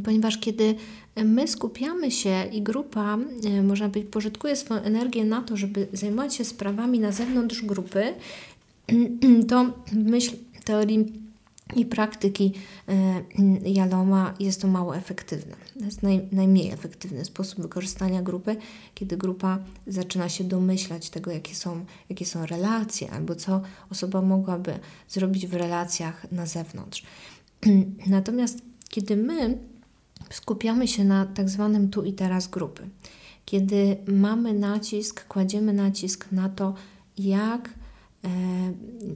[0.04, 0.76] Ponieważ kiedy
[1.26, 3.18] my skupiamy się i grupa,
[3.64, 8.14] można powiedzieć, pożytkuje swoją energię na to, żeby zajmować się sprawami na zewnątrz grupy,
[9.50, 11.25] to myśl teorii
[11.74, 12.54] i praktyki
[12.88, 15.56] e, Jaloma jest to mało efektywne.
[15.80, 18.56] To jest naj, najmniej efektywny sposób wykorzystania grupy,
[18.96, 24.80] kiedy grupa zaczyna się domyślać tego, jakie są, jakie są relacje, albo co osoba mogłaby
[25.10, 27.04] zrobić w relacjach na zewnątrz.
[28.08, 29.58] Natomiast kiedy my
[30.30, 32.90] skupiamy się na tak zwanym tu i teraz grupy,
[33.46, 36.74] kiedy mamy nacisk, kładziemy nacisk na to,
[37.18, 37.70] jak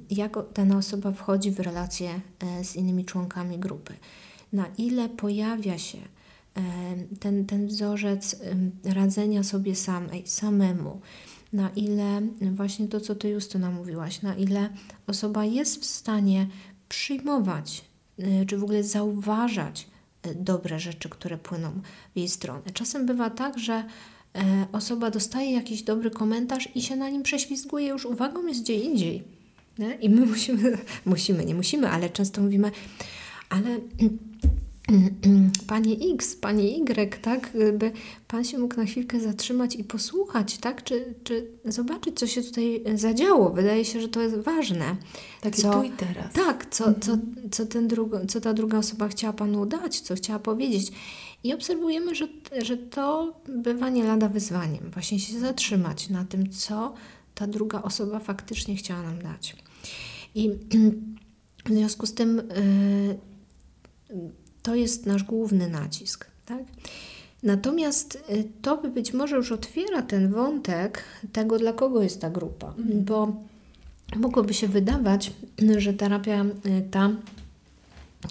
[0.09, 3.93] jak o- dana osoba wchodzi w relacje e, z innymi członkami grupy,
[4.53, 6.61] na ile pojawia się e,
[7.19, 8.41] ten, ten wzorzec
[8.85, 11.01] radzenia sobie samej, samemu,
[11.53, 14.69] na ile właśnie to, co Ty Justyna mówiłaś, na ile
[15.07, 16.47] osoba jest w stanie
[16.89, 17.85] przyjmować,
[18.19, 19.87] e, czy w ogóle zauważać
[20.23, 21.71] e, dobre rzeczy, które płyną
[22.15, 22.61] w jej stronę.
[22.73, 23.83] Czasem bywa tak, że e,
[24.71, 29.23] osoba dostaje jakiś dobry komentarz i się na nim prześlizguje, już uwagą jest gdzie indziej.
[29.79, 29.95] Nie?
[29.95, 32.71] I my musimy, musimy, nie musimy, ale często mówimy,
[33.49, 33.79] ale
[35.67, 37.51] Panie X, Panie Y, tak?
[37.73, 37.91] By
[38.27, 40.83] Pan się mógł na chwilkę zatrzymać i posłuchać, tak?
[40.83, 43.49] Czy, czy zobaczyć, co się tutaj zadziało.
[43.49, 44.95] Wydaje się, że to jest ważne.
[45.41, 46.33] Takie co, tu i teraz.
[46.33, 47.17] Tak, co, co,
[47.51, 50.91] co, ten drugo, co ta druga osoba chciała Panu dać, co chciała powiedzieć.
[51.43, 52.27] I obserwujemy, że,
[52.61, 54.91] że to bywa nie lada wyzwaniem.
[54.93, 56.93] Właśnie się zatrzymać na tym, co
[57.35, 59.55] ta druga osoba faktycznie chciała nam dać.
[60.35, 60.49] I
[61.65, 62.41] w związku z tym
[64.09, 64.29] yy,
[64.63, 66.25] to jest nasz główny nacisk.
[66.45, 66.63] Tak?
[67.43, 72.29] Natomiast y, to by być może już otwiera ten wątek tego, dla kogo jest ta
[72.29, 73.33] grupa, bo
[74.15, 75.31] mogłoby się wydawać,
[75.77, 77.09] że terapia y, ta,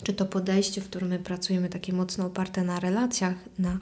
[0.03, 3.79] czy to podejście, w którym my pracujemy, takie mocno oparte na relacjach, na y,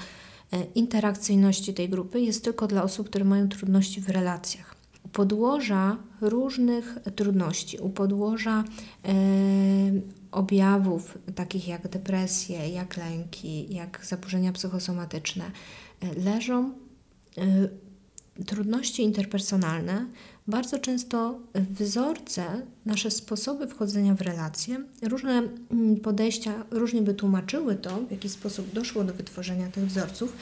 [0.74, 4.76] interakcyjności tej grupy, jest tylko dla osób, które mają trudności w relacjach.
[5.04, 8.64] U podłoża różnych trudności, u podłoża
[10.36, 15.44] objawów takich jak depresje, jak lęki, jak zaburzenia psychosomatyczne
[16.00, 16.72] e, leżą
[17.38, 20.06] y, trudności interpersonalne,
[20.46, 27.96] bardzo często wzorce, nasze sposoby wchodzenia w relacje, różne mm, podejścia różnie by tłumaczyły to,
[27.96, 30.33] w jaki sposób doszło do wytworzenia tych wzorców,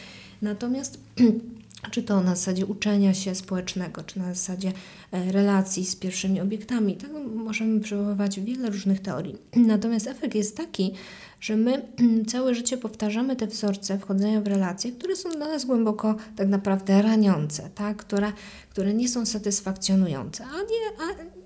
[0.43, 0.99] natomiast
[1.93, 4.73] czy to na zasadzie uczenia się społecznego, czy na zasadzie
[5.13, 6.97] e, relacji z pierwszymi obiektami.
[6.97, 9.37] Tak możemy przywoływać wiele różnych teorii.
[9.57, 10.93] Natomiast efekt jest taki,
[11.41, 11.89] że my
[12.33, 17.03] całe życie powtarzamy te wzorce wchodzenia w relacje, które są dla nas głęboko tak naprawdę
[17.03, 17.97] raniące, tak?
[17.97, 18.33] które,
[18.71, 21.44] które nie są satysfakcjonujące, a, nie, a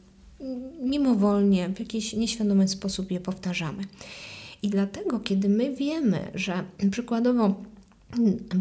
[0.80, 3.82] mimowolnie, w jakiś nieświadomy sposób je powtarzamy.
[4.62, 7.54] I dlatego, kiedy my wiemy, że przykładowo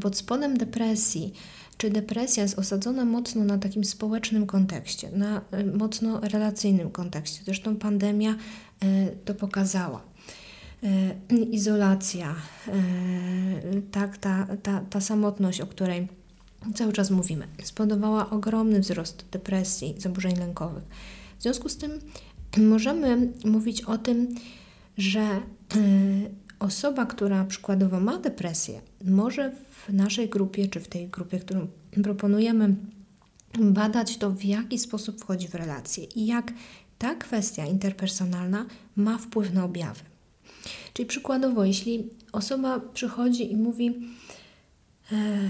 [0.01, 1.33] pod spodem depresji
[1.77, 7.41] czy depresja jest osadzona mocno na takim społecznym kontekście, na y, mocno relacyjnym kontekście.
[7.45, 8.35] Zresztą pandemia y,
[9.25, 10.01] to pokazała.
[11.31, 12.35] Y, izolacja,
[13.91, 16.07] tak, ta, ta, ta samotność, o której
[16.75, 20.83] cały czas mówimy, spowodowała ogromny wzrost depresji, zaburzeń lękowych.
[21.39, 21.91] W związku z tym
[22.73, 24.35] możemy mówić o tym,
[24.97, 25.41] że
[26.59, 31.67] osoba, która przykładowo ma depresję, może w naszej grupie, czy w tej grupie, którą
[32.03, 32.75] proponujemy,
[33.59, 36.53] badać to, w jaki sposób wchodzi w relacje i jak
[36.97, 40.01] ta kwestia interpersonalna ma wpływ na objawy.
[40.93, 43.95] Czyli przykładowo, jeśli osoba przychodzi i mówi,
[45.11, 45.49] e,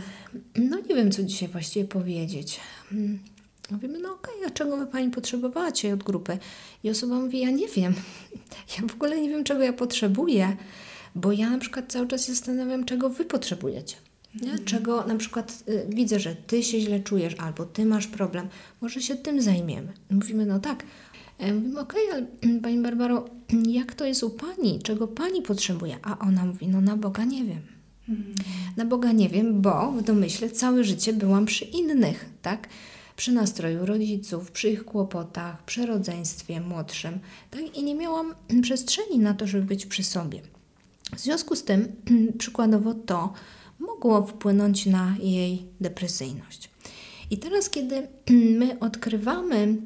[0.55, 2.59] no nie wiem, co dzisiaj właściwie powiedzieć.
[3.71, 6.37] Mówimy, no okej, okay, a czego by Pani potrzebowała dzisiaj od grupy?
[6.83, 7.93] I osoba mówi, ja nie wiem.
[8.77, 10.57] Ja w ogóle nie wiem, czego ja potrzebuję,
[11.15, 13.95] bo ja na przykład cały czas się zastanawiam, czego Wy potrzebujecie.
[14.41, 14.59] Nie?
[14.59, 18.47] Czego na przykład y, widzę, że ty się źle czujesz albo ty masz problem,
[18.81, 19.93] może się tym zajmiemy.
[20.11, 20.83] Mówimy, no tak.
[21.37, 23.25] E, mówimy, okej, okay, ale Pani Barbaro,
[23.79, 24.79] jak to jest u Pani?
[24.83, 25.97] Czego Pani potrzebuje?
[26.03, 27.61] A ona mówi, no na Boga nie wiem.
[28.77, 32.67] Na Boga nie wiem, bo w domyśle całe życie byłam przy innych, tak?
[33.17, 37.19] Przy nastroju rodziców, przy ich kłopotach, przy rodzeństwie młodszym,
[37.51, 37.77] tak?
[37.77, 40.41] I nie miałam przestrzeni na to, żeby być przy sobie.
[41.15, 41.87] W związku z tym,
[42.39, 43.33] przykładowo to,
[43.79, 46.69] mogło wpłynąć na jej depresyjność.
[47.31, 48.07] I teraz, kiedy
[48.59, 49.77] my odkrywamy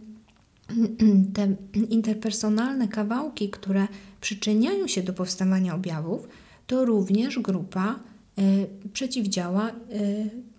[1.34, 1.56] te
[1.89, 3.88] interpersonalne kawałki, które
[4.22, 6.28] przyczyniają się do powstawania objawów,
[6.67, 8.00] to również grupa
[8.39, 10.51] y, przeciwdziała, y,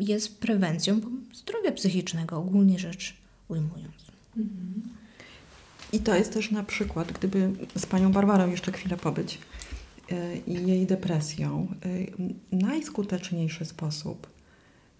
[0.00, 1.00] jest prewencją
[1.34, 3.16] zdrowia psychicznego, ogólnie rzecz
[3.48, 3.94] ujmując.
[5.92, 9.38] I to jest też na przykład, gdyby z panią Barbarą jeszcze chwilę pobyć,
[10.46, 12.12] i jej depresją, y,
[12.52, 14.26] najskuteczniejszy sposób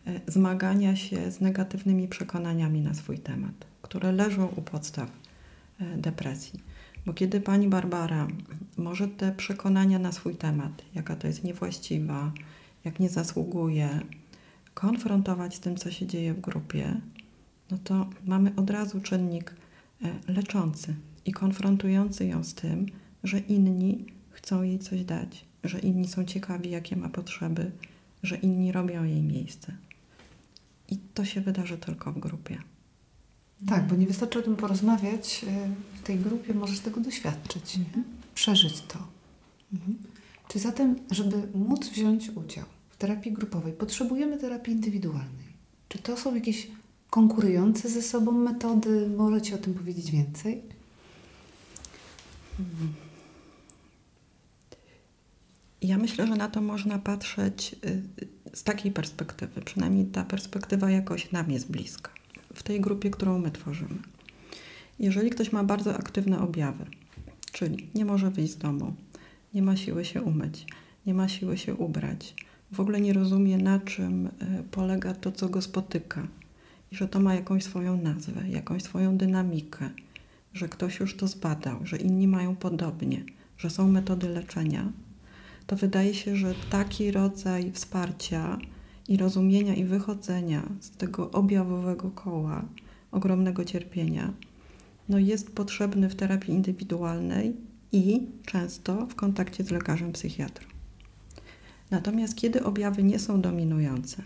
[0.06, 5.10] y, zmagania się z negatywnymi przekonaniami na swój temat, które leżą u podstaw
[5.96, 6.60] depresji.
[7.06, 8.28] Bo kiedy pani Barbara
[8.76, 12.32] może te przekonania na swój temat, jaka to jest niewłaściwa,
[12.84, 14.00] jak nie zasługuje,
[14.74, 17.00] konfrontować z tym, co się dzieje w grupie,
[17.70, 19.54] no to mamy od razu czynnik
[20.28, 22.86] leczący i konfrontujący ją z tym,
[23.24, 27.70] że inni chcą jej coś dać, że inni są ciekawi, jakie ma potrzeby,
[28.22, 29.72] że inni robią jej miejsce.
[30.88, 32.58] I to się wydarzy tylko w grupie.
[33.66, 35.44] Tak, bo nie wystarczy o tym porozmawiać.
[35.44, 38.04] Y, w tej grupie możesz tego doświadczyć, mhm.
[38.34, 38.98] przeżyć to.
[39.72, 39.98] Mhm.
[40.48, 42.64] Czy zatem, żeby móc wziąć udział
[43.00, 45.50] terapii grupowej, potrzebujemy terapii indywidualnej?
[45.88, 46.68] Czy to są jakieś
[47.10, 49.08] konkurujące ze sobą metody?
[49.16, 50.62] Możecie o tym powiedzieć więcej?
[55.82, 58.02] Ja myślę, że na to można patrzeć y,
[58.56, 62.10] z takiej perspektywy, przynajmniej ta perspektywa jakoś nam jest bliska,
[62.54, 63.98] w tej grupie, którą my tworzymy.
[64.98, 66.84] Jeżeli ktoś ma bardzo aktywne objawy,
[67.52, 68.94] czyli nie może wyjść z domu,
[69.54, 70.66] nie ma siły się umyć,
[71.06, 72.34] nie ma siły się ubrać,
[72.72, 74.30] w ogóle nie rozumie, na czym e,
[74.70, 76.26] polega to, co go spotyka
[76.92, 79.90] i że to ma jakąś swoją nazwę, jakąś swoją dynamikę,
[80.54, 83.24] że ktoś już to zbadał, że inni mają podobnie,
[83.58, 84.92] że są metody leczenia,
[85.66, 88.58] to wydaje się, że taki rodzaj wsparcia
[89.08, 92.64] i rozumienia i wychodzenia z tego objawowego koła
[93.10, 94.32] ogromnego cierpienia
[95.08, 97.56] no jest potrzebny w terapii indywidualnej
[97.92, 100.69] i często w kontakcie z lekarzem psychiatrą.
[101.90, 104.22] Natomiast kiedy objawy nie są dominujące,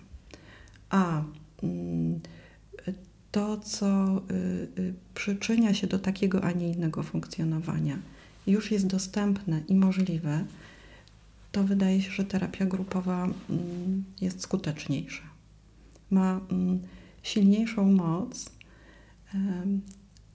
[0.91, 1.23] a
[1.63, 2.21] mm,
[3.33, 7.99] to, co y, y, przyczynia się do takiego, a nie innego funkcjonowania,
[8.47, 10.45] już jest dostępne i możliwe,
[11.53, 15.23] to wydaje się, że terapia grupowa mm, jest skuteczniejsza.
[16.11, 16.81] Ma mm,
[17.23, 18.51] silniejszą moc,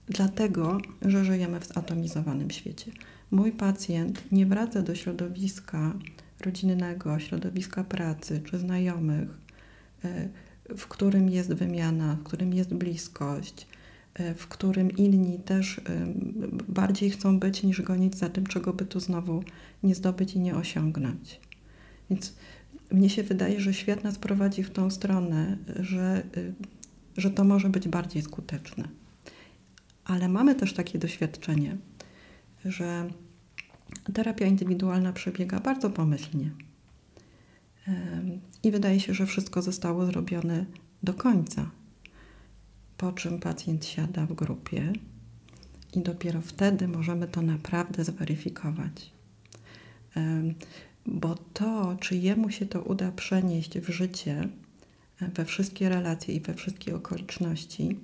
[0.06, 2.92] dlatego że żyjemy w zatomizowanym świecie.
[3.30, 5.94] Mój pacjent nie wraca do środowiska
[6.40, 9.28] rodzinnego, środowiska pracy czy znajomych,
[10.04, 10.28] e,
[10.76, 13.66] w którym jest wymiana, w którym jest bliskość,
[14.14, 15.82] e, w którym inni też e,
[16.68, 19.42] bardziej chcą być niż gonić za tym, czego by tu znowu
[19.82, 21.40] nie zdobyć i nie osiągnąć.
[22.10, 22.34] Więc
[22.90, 26.22] mnie się wydaje, że świat nas prowadzi w tą stronę, że,
[27.16, 28.88] że to może być bardziej skuteczne.
[30.04, 31.76] Ale mamy też takie doświadczenie,
[32.64, 33.10] że
[34.14, 36.50] terapia indywidualna przebiega bardzo pomyślnie.
[38.62, 40.66] I wydaje się, że wszystko zostało zrobione
[41.02, 41.70] do końca.
[42.96, 44.92] Po czym pacjent siada w grupie
[45.94, 49.12] i dopiero wtedy możemy to naprawdę zweryfikować.
[51.06, 54.48] Bo to, czy jemu się to uda przenieść w życie,
[55.20, 57.98] e, we wszystkie relacje i we wszystkie okoliczności,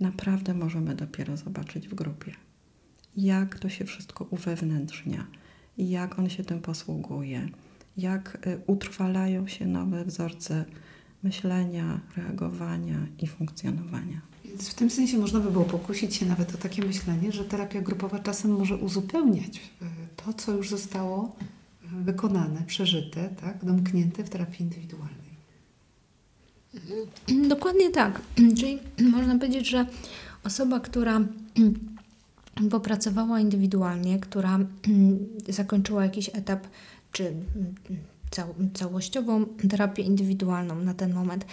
[0.00, 2.32] naprawdę możemy dopiero zobaczyć w grupie
[3.16, 5.26] jak to się wszystko uwewnętrznia,
[5.78, 7.48] jak on się tym posługuje,
[7.96, 10.64] jak y, utrwalają się nowe wzorce
[11.22, 14.20] myślenia, reagowania i funkcjonowania.
[14.44, 17.80] Więc w tym sensie można by było pokusić się nawet o takie myślenie, że terapia
[17.80, 19.84] grupowa czasem może uzupełniać y,
[20.16, 21.36] to, co już zostało
[22.00, 25.26] y, wykonane, przeżyte, tak, domknięte w terapii indywidualnej.
[27.48, 28.20] Dokładnie tak.
[28.56, 29.86] Czyli można powiedzieć, że
[30.44, 31.20] osoba, która
[32.70, 36.66] popracowała indywidualnie, która mm, zakończyła jakiś etap,
[37.12, 37.74] czy mm,
[38.30, 41.46] cał, całościową terapię indywidualną na ten moment,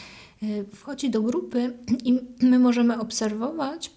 [0.43, 3.91] y, wchodzi do grupy i my możemy obserwować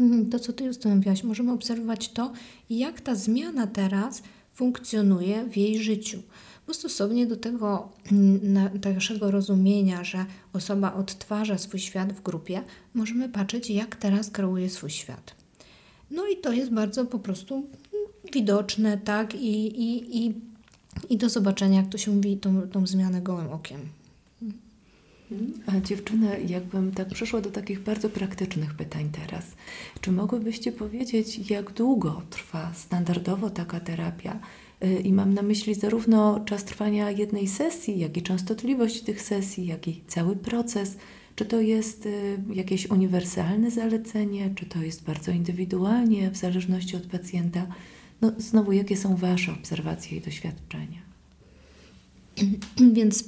[0.00, 2.32] mm, to, co Ty mówiłaś, możemy obserwować to,
[2.70, 6.22] jak ta zmiana teraz funkcjonuje w jej życiu.
[6.66, 7.88] Bo stosownie do tego
[8.84, 12.62] naszego rozumienia, że osoba odtwarza swój świat w grupie,
[12.94, 15.41] możemy patrzeć, jak teraz kreuje swój świat.
[16.12, 17.66] No i to jest bardzo po prostu
[18.32, 20.34] widoczne, tak, i, i, i,
[21.10, 23.80] i do zobaczenia, jak to się mówi, tą, tą zmianę gołym okiem.
[25.66, 29.44] A dziewczyny, jakbym tak przeszła do takich bardzo praktycznych pytań teraz.
[30.00, 34.40] Czy mogłybyście powiedzieć, jak długo trwa standardowo taka terapia?
[34.84, 39.66] Y, I mam na myśli zarówno czas trwania jednej sesji, jak i częstotliwość tych sesji,
[39.66, 40.96] jak i cały proces.
[41.36, 47.02] Czy to jest y, jakieś uniwersalne zalecenie, czy to jest bardzo indywidualnie, w zależności od
[47.02, 47.66] pacjenta?
[48.20, 50.98] No, znowu, jakie są Wasze obserwacje i doświadczenia?
[52.96, 53.24] Więc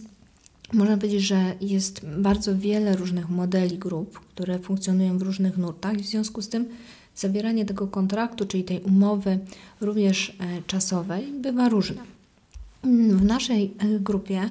[0.73, 6.07] można powiedzieć, że jest bardzo wiele różnych modeli grup, które funkcjonują w różnych nurtach, w
[6.07, 6.67] związku z tym
[7.15, 9.39] zawieranie tego kontraktu, czyli tej umowy
[9.81, 12.03] również e, czasowej, bywa różne.
[13.11, 14.51] W naszej e, grupie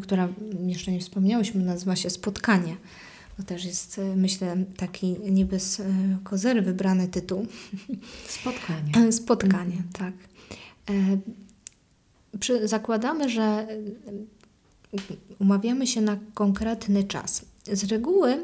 [0.00, 0.28] która
[0.66, 2.76] jeszcze nie wspomniałyśmy, nazywa się Spotkanie.
[3.36, 5.84] To też jest, e, myślę, taki niby z e,
[6.24, 7.46] kozery wybrany tytuł.
[8.28, 9.12] Spotkanie.
[9.12, 9.88] Spotkanie, mhm.
[9.92, 10.14] tak.
[10.90, 11.18] E,
[12.38, 13.66] przy, zakładamy, że
[15.38, 17.44] umawiamy się na konkretny czas.
[17.72, 18.42] Z reguły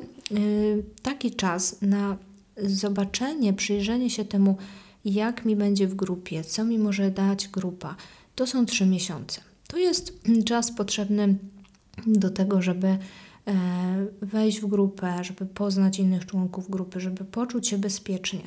[1.03, 2.17] taki czas na
[2.57, 4.57] zobaczenie, przyjrzenie się temu,
[5.05, 7.97] jak mi będzie w grupie, co mi może dać grupa,
[8.35, 9.41] to są trzy miesiące.
[9.71, 11.35] To jest czas potrzebny
[12.07, 12.99] do tego, żeby e,
[14.23, 18.41] wejść w grupę, żeby poznać innych członków grupy, żeby poczuć się bezpiecznie.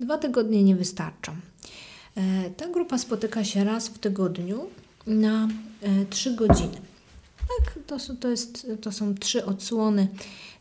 [0.00, 1.32] Dwa tygodnie nie wystarczą.
[2.16, 4.66] E, ta grupa spotyka się raz w tygodniu
[5.06, 5.48] na
[5.82, 6.80] e, trzy godziny.
[7.38, 10.08] Tak, to, to, jest, to są trzy odsłony,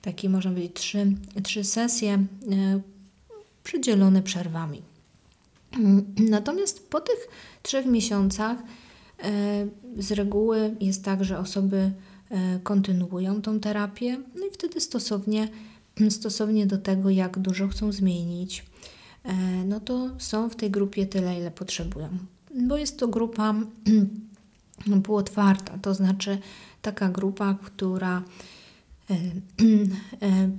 [0.01, 2.26] takie można powiedzieć trzy, trzy sesje
[3.64, 4.82] przydzielone przerwami.
[6.30, 7.28] Natomiast po tych
[7.64, 8.57] trzech miesiącach
[9.98, 11.92] z reguły jest tak, że osoby
[12.30, 15.48] e, kontynuują tą terapię, no i wtedy stosownie,
[16.10, 18.66] stosownie do tego, jak dużo chcą zmienić,
[19.24, 19.34] e,
[19.66, 22.10] no to są w tej grupie tyle, ile potrzebują.
[22.68, 23.56] bo jest to grupa
[25.04, 26.38] półotwarta, to znaczy
[26.82, 28.24] taka grupa, która
[29.10, 29.14] e,
[30.22, 30.50] e,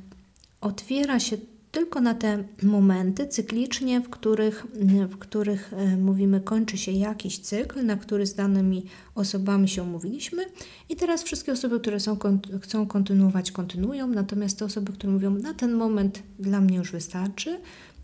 [0.61, 1.37] otwiera się
[1.73, 4.67] tylko na te momenty cyklicznie, w których,
[5.09, 10.45] w których e, mówimy, kończy się jakiś cykl, na który z danymi osobami się umówiliśmy,
[10.89, 12.19] i teraz wszystkie osoby, które są,
[12.63, 17.61] chcą kontynuować, kontynuują, natomiast te osoby, które mówią, na ten moment dla mnie już wystarczy,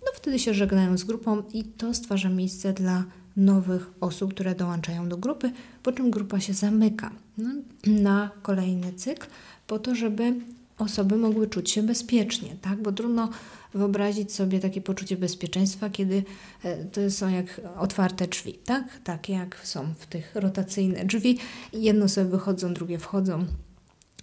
[0.06, 3.04] no wtedy się żegnają z grupą i to stwarza miejsce dla
[3.36, 5.52] nowych osób, które dołączają do grupy,
[5.82, 7.50] po czym grupa się zamyka no,
[7.86, 9.26] na kolejny cykl,
[9.66, 10.34] po to, żeby
[10.78, 12.82] osoby mogły czuć się bezpiecznie, tak?
[12.82, 13.30] Bo trudno
[13.74, 16.24] wyobrazić sobie takie poczucie bezpieczeństwa, kiedy
[16.62, 19.00] e, to są jak otwarte drzwi, tak?
[19.04, 21.38] Tak jak są w tych rotacyjne drzwi.
[21.72, 23.46] Jedno sobie wychodzą, drugie wchodzą.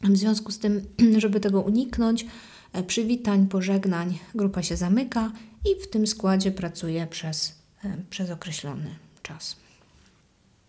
[0.03, 0.85] W związku z tym,
[1.17, 2.25] żeby tego uniknąć,
[2.73, 5.31] e, przywitań, pożegnań, grupa się zamyka
[5.65, 9.62] i w tym składzie pracuje przez, e, przez określony czas.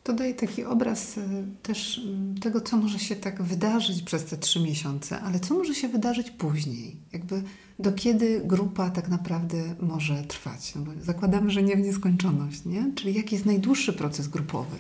[0.05, 1.14] To daje taki obraz
[1.62, 2.00] też
[2.40, 6.30] tego, co może się tak wydarzyć przez te trzy miesiące, ale co może się wydarzyć
[6.30, 6.96] później.
[7.12, 7.42] Jakby
[7.78, 10.74] do kiedy grupa tak naprawdę może trwać?
[10.74, 12.92] No bo zakładamy, że nie w nieskończoność, nie?
[12.94, 14.76] Czyli jaki jest najdłuższy proces grupowy?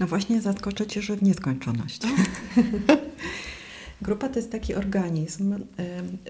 [0.00, 2.02] No właśnie zaskoczę Cię, że w nieskończoność.
[4.02, 5.58] Grupa to jest taki organizm, y,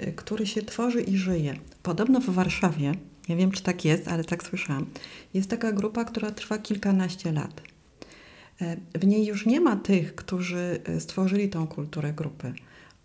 [0.08, 1.56] y, który się tworzy i żyje.
[1.82, 2.94] Podobno w Warszawie,
[3.28, 4.86] nie wiem czy tak jest, ale tak słyszałam,
[5.34, 7.62] jest taka grupa, która trwa kilkanaście lat.
[8.62, 12.52] Y, w niej już nie ma tych, którzy stworzyli tą kulturę grupy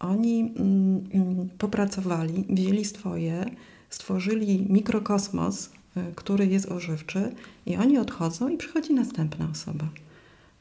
[0.03, 3.45] oni mm, mm, popracowali, wzięli swoje,
[3.89, 5.69] stworzyli mikrokosmos, y,
[6.15, 7.31] który jest ożywczy,
[7.65, 9.89] i oni odchodzą, i przychodzi następna osoba.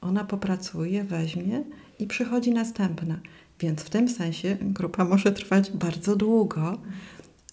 [0.00, 1.64] Ona popracuje, weźmie
[1.98, 3.20] i przychodzi następna.
[3.60, 6.78] Więc w tym sensie grupa może trwać bardzo długo,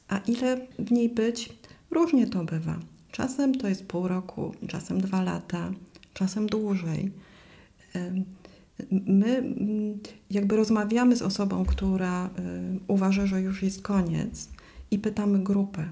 [0.07, 1.49] a ile w niej być,
[1.91, 2.79] różnie to bywa.
[3.11, 5.71] Czasem to jest pół roku, czasem dwa lata,
[6.13, 7.11] czasem dłużej
[8.91, 9.99] my mm,
[10.31, 12.29] jakby rozmawiamy z osobą, która
[12.87, 14.49] uważa, że już jest koniec
[14.91, 15.85] i pytamy grupę,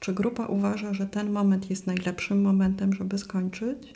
[0.00, 3.94] czy grupa uważa, że ten moment jest najlepszym momentem, żeby skończyć?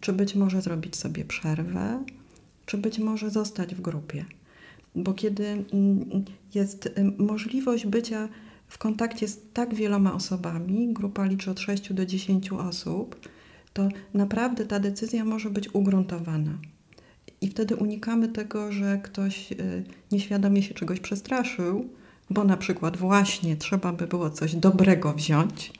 [0.00, 2.04] Czy być może zrobić sobie przerwę?
[2.66, 4.24] Czy być może zostać w grupie?
[4.94, 8.28] Bo kiedy mm, jest możliwość bycia
[8.72, 13.28] w kontakcie z tak wieloma osobami, grupa liczy od 6 do 10 osób,
[13.72, 16.58] to naprawdę ta decyzja może być ugruntowana.
[17.40, 21.88] I wtedy unikamy tego, że ktoś y, nieświadomie się czegoś przestraszył,
[22.30, 25.72] bo na przykład właśnie trzeba by było coś dobrego wziąć,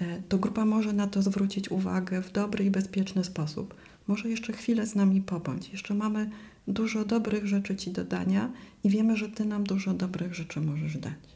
[0.00, 3.74] e, to grupa może na to zwrócić uwagę w dobry i bezpieczny sposób.
[4.06, 5.68] Może jeszcze chwilę z nami pobądź.
[5.68, 6.30] Jeszcze mamy
[6.68, 8.52] dużo dobrych rzeczy Ci do dania
[8.84, 11.33] i wiemy, że Ty nam dużo dobrych rzeczy możesz dać.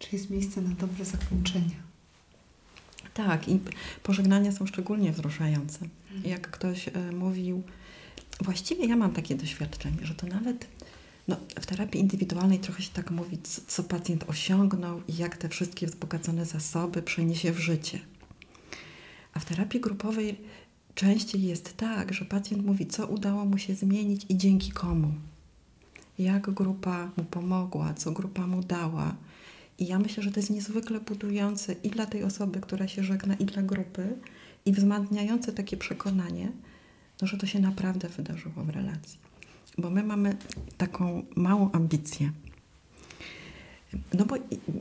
[0.00, 1.90] Czy jest miejsce na dobre zakończenia?
[3.14, 3.60] Tak, i
[4.02, 5.78] pożegnania są szczególnie wzruszające.
[6.24, 7.62] Jak ktoś y, mówił,
[8.40, 10.66] Właściwie ja mam takie doświadczenie, że to nawet
[11.28, 15.48] no, w terapii indywidualnej trochę się tak mówi, co, co pacjent osiągnął i jak te
[15.48, 17.98] wszystkie wzbogacone zasoby przeniesie w życie.
[19.34, 20.40] A w terapii grupowej
[20.94, 25.12] częściej jest tak, że pacjent mówi, co udało mu się zmienić i dzięki komu.
[26.18, 29.14] Jak grupa mu pomogła, co grupa mu dała.
[29.80, 33.34] I ja myślę, że to jest niezwykle budujące i dla tej osoby, która się żegna,
[33.34, 34.16] i dla grupy,
[34.66, 36.52] i wzmacniające takie przekonanie,
[37.22, 39.18] no, że to się naprawdę wydarzyło w relacji.
[39.78, 40.36] Bo my mamy
[40.78, 42.32] taką małą ambicję.
[44.14, 44.36] No bo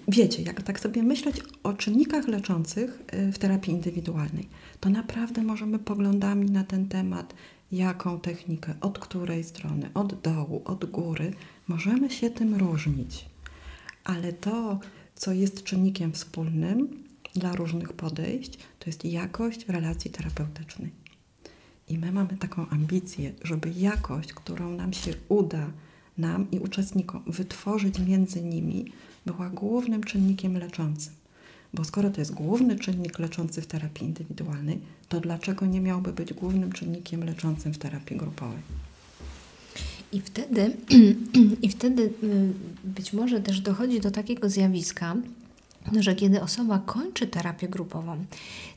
[0.08, 4.48] wiecie, jak tak sobie myśleć o czynnikach leczących y, w terapii indywidualnej,
[4.80, 7.34] to naprawdę możemy poglądami na ten temat,
[7.72, 11.34] jaką technikę, od której strony, od dołu, od góry,
[11.68, 13.26] możemy się tym różnić.
[14.10, 14.80] Ale to,
[15.16, 17.04] co jest czynnikiem wspólnym
[17.36, 20.92] dla różnych podejść, to jest jakość relacji terapeutycznej.
[21.88, 25.72] I my mamy taką ambicję, żeby jakość, którą nam się uda,
[26.18, 28.86] nam i uczestnikom wytworzyć między nimi,
[29.26, 31.14] była głównym czynnikiem leczącym.
[31.74, 34.80] Bo skoro to jest główny czynnik leczący w terapii indywidualnej,
[35.10, 38.89] to dlaczego nie miałby być głównym czynnikiem leczącym w terapii grupowej?
[40.12, 40.78] I wtedy,
[41.66, 42.54] I wtedy y,
[42.84, 45.16] być może też dochodzi do takiego zjawiska,
[46.00, 48.26] że kiedy osoba kończy terapię grupową,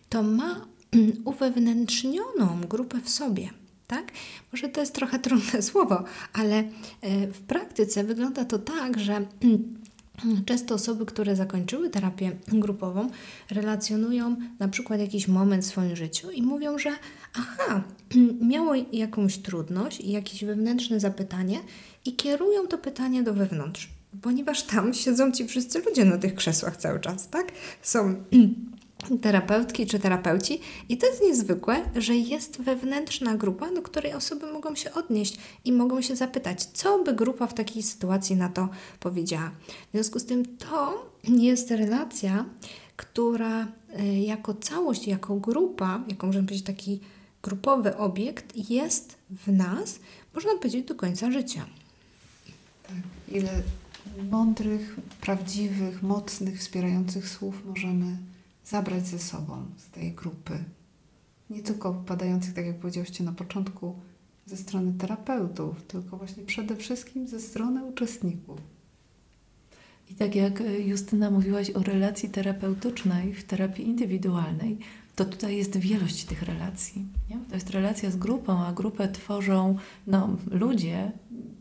[0.08, 0.66] to ma
[1.24, 3.50] uwewnętrznioną grupę w sobie.
[3.86, 4.12] Tak?
[4.52, 6.64] Może to jest trochę trudne słowo, ale
[7.00, 9.26] e, w praktyce wygląda to tak, że
[10.46, 13.10] Często osoby, które zakończyły terapię grupową,
[13.50, 16.90] relacjonują na przykład jakiś moment w swoim życiu i mówią, że
[17.34, 17.82] aha,
[18.50, 21.60] miało jakąś trudność i jakieś wewnętrzne zapytanie
[22.04, 23.88] i kierują to pytanie do wewnątrz,
[24.22, 27.52] ponieważ tam siedzą ci wszyscy ludzie na tych krzesłach cały czas, tak?
[27.82, 28.14] Są
[29.22, 30.60] terapeutki czy terapeuci.
[30.88, 35.72] I to jest niezwykłe, że jest wewnętrzna grupa, do której osoby mogą się odnieść i
[35.72, 38.68] mogą się zapytać, co by grupa w takiej sytuacji na to
[39.00, 39.50] powiedziała.
[39.88, 41.10] W związku z tym to
[41.48, 42.44] jest relacja,
[42.96, 43.62] która
[44.00, 47.00] y, jako całość, jako grupa, jako możemy powiedzieć taki
[47.42, 49.98] grupowy obiekt jest w nas,
[50.34, 51.66] można powiedzieć, do końca życia.
[52.82, 52.96] Tak.
[53.28, 53.62] Ile
[54.30, 58.16] mądrych, prawdziwych, mocnych, wspierających słów możemy
[58.64, 60.64] zabrać ze sobą z tej grupy.
[61.50, 63.94] Nie tylko padających, tak jak powiedziałyście na początku,
[64.46, 68.60] ze strony terapeutów, tylko właśnie przede wszystkim ze strony uczestników.
[70.10, 74.78] I tak jak e, Justyna mówiłaś o relacji terapeutycznej w terapii indywidualnej,
[75.16, 77.06] to tutaj jest wielość tych relacji.
[77.30, 77.38] Nie?
[77.48, 81.12] To jest relacja z grupą, a grupę tworzą no, ludzie,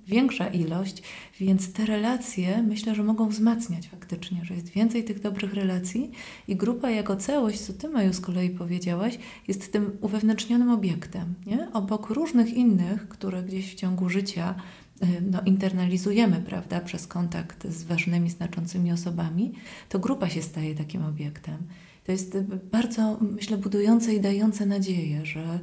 [0.08, 1.04] większa ilość,
[1.39, 6.12] więc te relacje myślę, że mogą wzmacniać faktycznie, że jest więcej tych dobrych relacji
[6.47, 11.68] i grupa jako całość, co Ty Maju z kolei powiedziałaś, jest tym uwewnętrznionym obiektem, nie?
[11.74, 14.56] obok różnych innych, które gdzieś w ciągu życia
[15.04, 19.54] y, no, internalizujemy, prawda, przez kontakt z ważnymi, znaczącymi osobami,
[19.89, 21.58] to grupa się staje takim obiektem.
[22.04, 22.38] To jest
[22.72, 25.60] bardzo, myślę, budujące i dające nadzieję, że,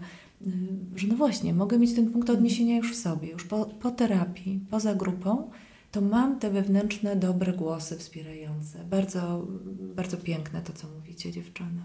[0.97, 4.61] że no właśnie, mogę mieć ten punkt odniesienia już w sobie, już po, po terapii,
[4.71, 5.51] poza grupą,
[5.93, 8.85] to mam te wewnętrzne, dobre głosy wspierające.
[8.85, 9.47] Bardzo,
[9.97, 11.83] bardzo piękne to, co mówicie, dziewczyny.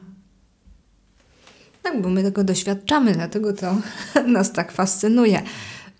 [1.83, 3.77] Tak, bo my tego doświadczamy, dlatego to
[4.27, 5.41] nas tak fascynuje.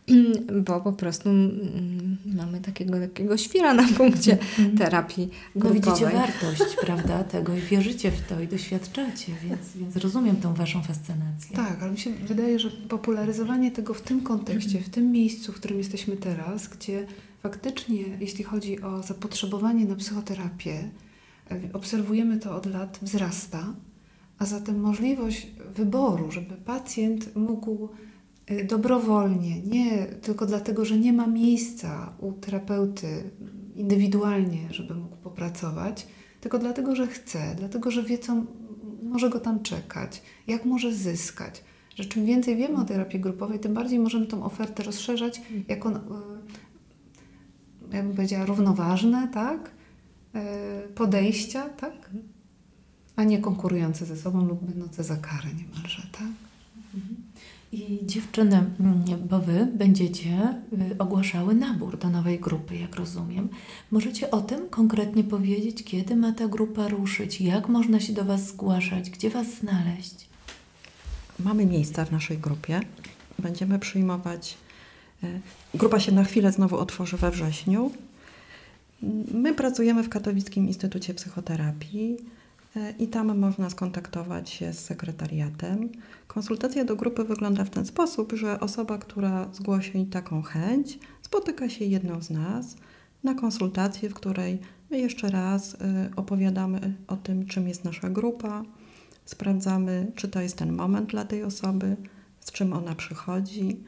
[0.66, 4.78] bo po prostu mm, mamy takiego takiego świra na punkcie mhm.
[4.78, 5.82] terapii grupowej.
[5.82, 10.54] No widzicie wartość, prawda, tego i wierzycie w to i doświadczacie, więc, więc rozumiem tą
[10.54, 11.56] Waszą fascynację.
[11.56, 15.56] Tak, ale mi się wydaje, że popularyzowanie tego w tym kontekście, w tym miejscu, w
[15.56, 17.06] którym jesteśmy teraz, gdzie
[17.44, 20.90] faktycznie, jeśli chodzi o zapotrzebowanie na psychoterapię,
[21.52, 23.74] e, obserwujemy to od lat, wzrasta,
[24.40, 27.90] a zatem możliwość wyboru, żeby pacjent mógł
[28.68, 33.24] dobrowolnie, nie tylko dlatego, że nie ma miejsca u terapeuty
[33.76, 36.08] indywidualnie, żeby mógł popracować,
[36.42, 38.44] tylko dlatego, że chce, dlatego, że wie, co
[39.04, 41.64] może go tam czekać, jak może zyskać.
[41.96, 45.94] Że czym więcej wiemy o terapii grupowej, tym bardziej możemy tą ofertę rozszerzać jako, y,
[47.92, 49.72] ja bym powiedziała, równoważne, tak?
[50.36, 52.10] Y, podejścia, tak?
[53.16, 56.53] A nie konkurujące ze sobą lub będące za karę niemalże, tak?
[57.74, 60.58] I dziewczyny, mm, bo Wy będziecie
[60.92, 63.50] y, ogłaszały nabór do nowej grupy, jak rozumiem.
[63.92, 68.48] Możecie o tym konkretnie powiedzieć, kiedy ma ta grupa ruszyć, jak można się do Was
[68.48, 70.16] zgłaszać, gdzie Was znaleźć?
[71.40, 72.82] Mamy miejsca w naszej grupie.
[73.40, 74.58] Będziemy przyjmować.
[75.24, 75.42] Y,
[75.74, 77.92] grupa się na chwilę znowu otworzy we wrześniu.
[79.34, 82.18] My pracujemy w Katowickim Instytucie Psychoterapii.
[83.00, 85.90] I tam można skontaktować się z sekretariatem.
[86.28, 91.86] Konsultacja do grupy wygląda w ten sposób, że osoba, która zgłosi taką chęć, spotyka się
[91.86, 92.76] jedną z nas
[93.24, 94.60] na konsultację, w której
[94.92, 98.64] jeszcze raz e, opowiadamy o tym, czym jest nasza grupa,
[99.26, 101.96] sprawdzamy, czy to jest ten moment dla tej osoby,
[102.40, 103.80] z czym ona przychodzi,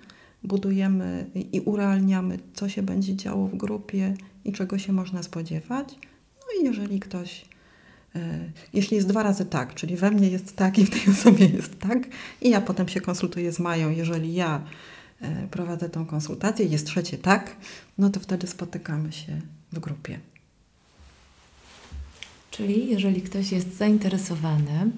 [0.43, 4.13] budujemy i urealniamy, co się będzie działo w grupie
[4.45, 5.95] i czego się można spodziewać.
[6.36, 7.45] No i jeżeli ktoś
[8.74, 11.80] jeśli jest dwa razy tak, czyli we mnie jest tak i w tej osobie jest
[11.80, 12.07] tak,
[12.41, 14.61] i ja potem się konsultuję z Mają, jeżeli ja
[15.22, 17.55] e, prowadzę tą konsultację, jest trzecie tak,
[17.97, 19.41] no to wtedy spotykamy się
[19.72, 20.20] w grupie.
[22.51, 24.91] Czyli jeżeli ktoś jest zainteresowany,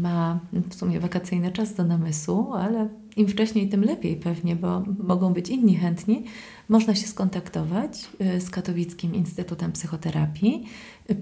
[0.00, 0.40] ma
[0.70, 5.48] w sumie wakacyjny czas do namysłu, ale im wcześniej, tym lepiej pewnie, bo mogą być
[5.48, 6.24] inni chętni,
[6.72, 10.66] można się skontaktować y, z Katowickim Instytutem Psychoterapii.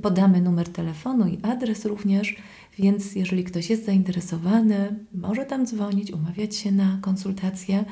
[0.02, 2.36] Podamy numer telefonu i adres również,
[2.78, 7.84] więc jeżeli ktoś jest zainteresowany, może tam dzwonić, umawiać się na konsultację.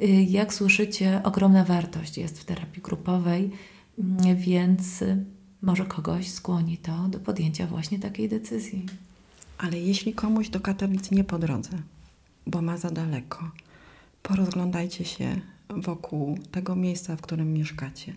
[0.00, 3.50] Y, jak słyszycie, ogromna wartość jest w terapii grupowej,
[3.98, 5.04] y, więc
[5.62, 8.86] może kogoś skłoni to do podjęcia właśnie takiej decyzji.
[9.58, 11.70] Ale jeśli komuś do Katowic nie po drodze,
[12.46, 13.50] bo ma za daleko,
[14.22, 15.40] porozglądajcie się
[15.76, 18.14] wokół tego miejsca, w którym mieszkacie.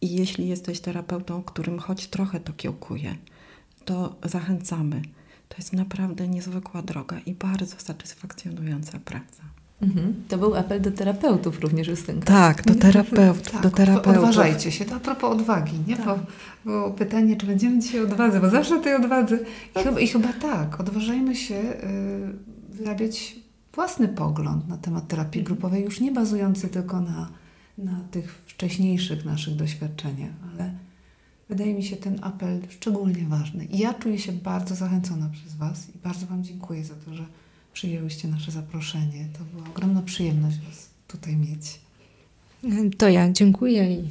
[0.00, 3.16] I jeśli jesteś terapeutą, którym choć trochę to kiełkuje,
[3.84, 5.02] to zachęcamy.
[5.48, 9.42] To jest naprawdę niezwykła droga i bardzo satysfakcjonująca praca.
[9.82, 10.14] Mhm.
[10.28, 12.26] To był apel do terapeutów również, Justynka.
[12.26, 13.50] Tak, do terapeutów.
[13.50, 14.16] tak, do terapeutów.
[14.16, 14.84] Odważajcie się.
[14.84, 15.96] To a propos odwagi, nie?
[15.96, 16.06] Tak.
[16.06, 16.18] Bo,
[16.64, 19.38] bo pytanie, czy będziemy dzisiaj odwadze, bo zawsze tej odwadze.
[19.80, 23.36] I chyba, i chyba tak, odważajmy się y, wyrabiać
[23.74, 27.30] własny pogląd na temat terapii grupowej, już nie bazujący tylko na,
[27.78, 30.74] na tych wcześniejszych naszych doświadczeniach, ale
[31.48, 33.64] wydaje mi się ten apel szczególnie ważny.
[33.64, 37.24] I ja czuję się bardzo zachęcona przez Was i bardzo Wam dziękuję za to, że
[37.72, 39.28] przyjęłyście nasze zaproszenie.
[39.38, 41.80] To była ogromna przyjemność Was tutaj mieć.
[42.98, 44.08] To ja dziękuję i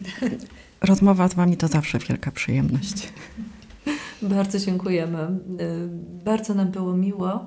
[0.80, 3.08] Rozmowa z Wami to zawsze wielka przyjemność.
[4.22, 5.18] Bardzo dziękujemy.
[5.60, 5.88] Y,
[6.24, 7.46] Bardzo nam było miło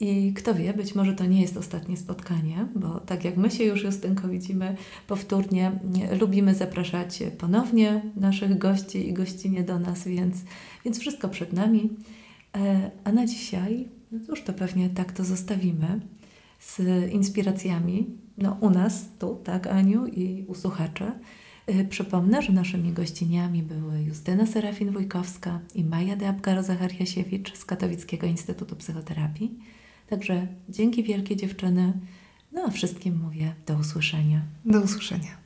[0.00, 3.64] i kto wie, być może to nie jest ostatnie spotkanie, bo tak jak my się
[3.64, 10.36] już Justynko widzimy powtórnie, nie, lubimy zapraszać ponownie naszych gości i gościnie do nas, więc,
[10.84, 11.90] więc wszystko przed nami.
[12.56, 16.00] E, A na dzisiaj, no cóż, to pewnie tak to zostawimy
[16.60, 16.80] z
[17.12, 18.06] inspiracjami
[18.38, 21.04] no, u nas tu, tak Aniu, i u słuchaczy.
[21.70, 29.58] Y, Przypomnę, że naszymi gościniami były Justyna Serafin-Wójkowska i Maja Deapkaro-Zachariasiewicz z Katowickiego Instytutu Psychoterapii.
[30.06, 31.92] Także dzięki wielkie dziewczyny.
[32.52, 34.42] No a wszystkim mówię do usłyszenia.
[34.64, 35.45] Do usłyszenia.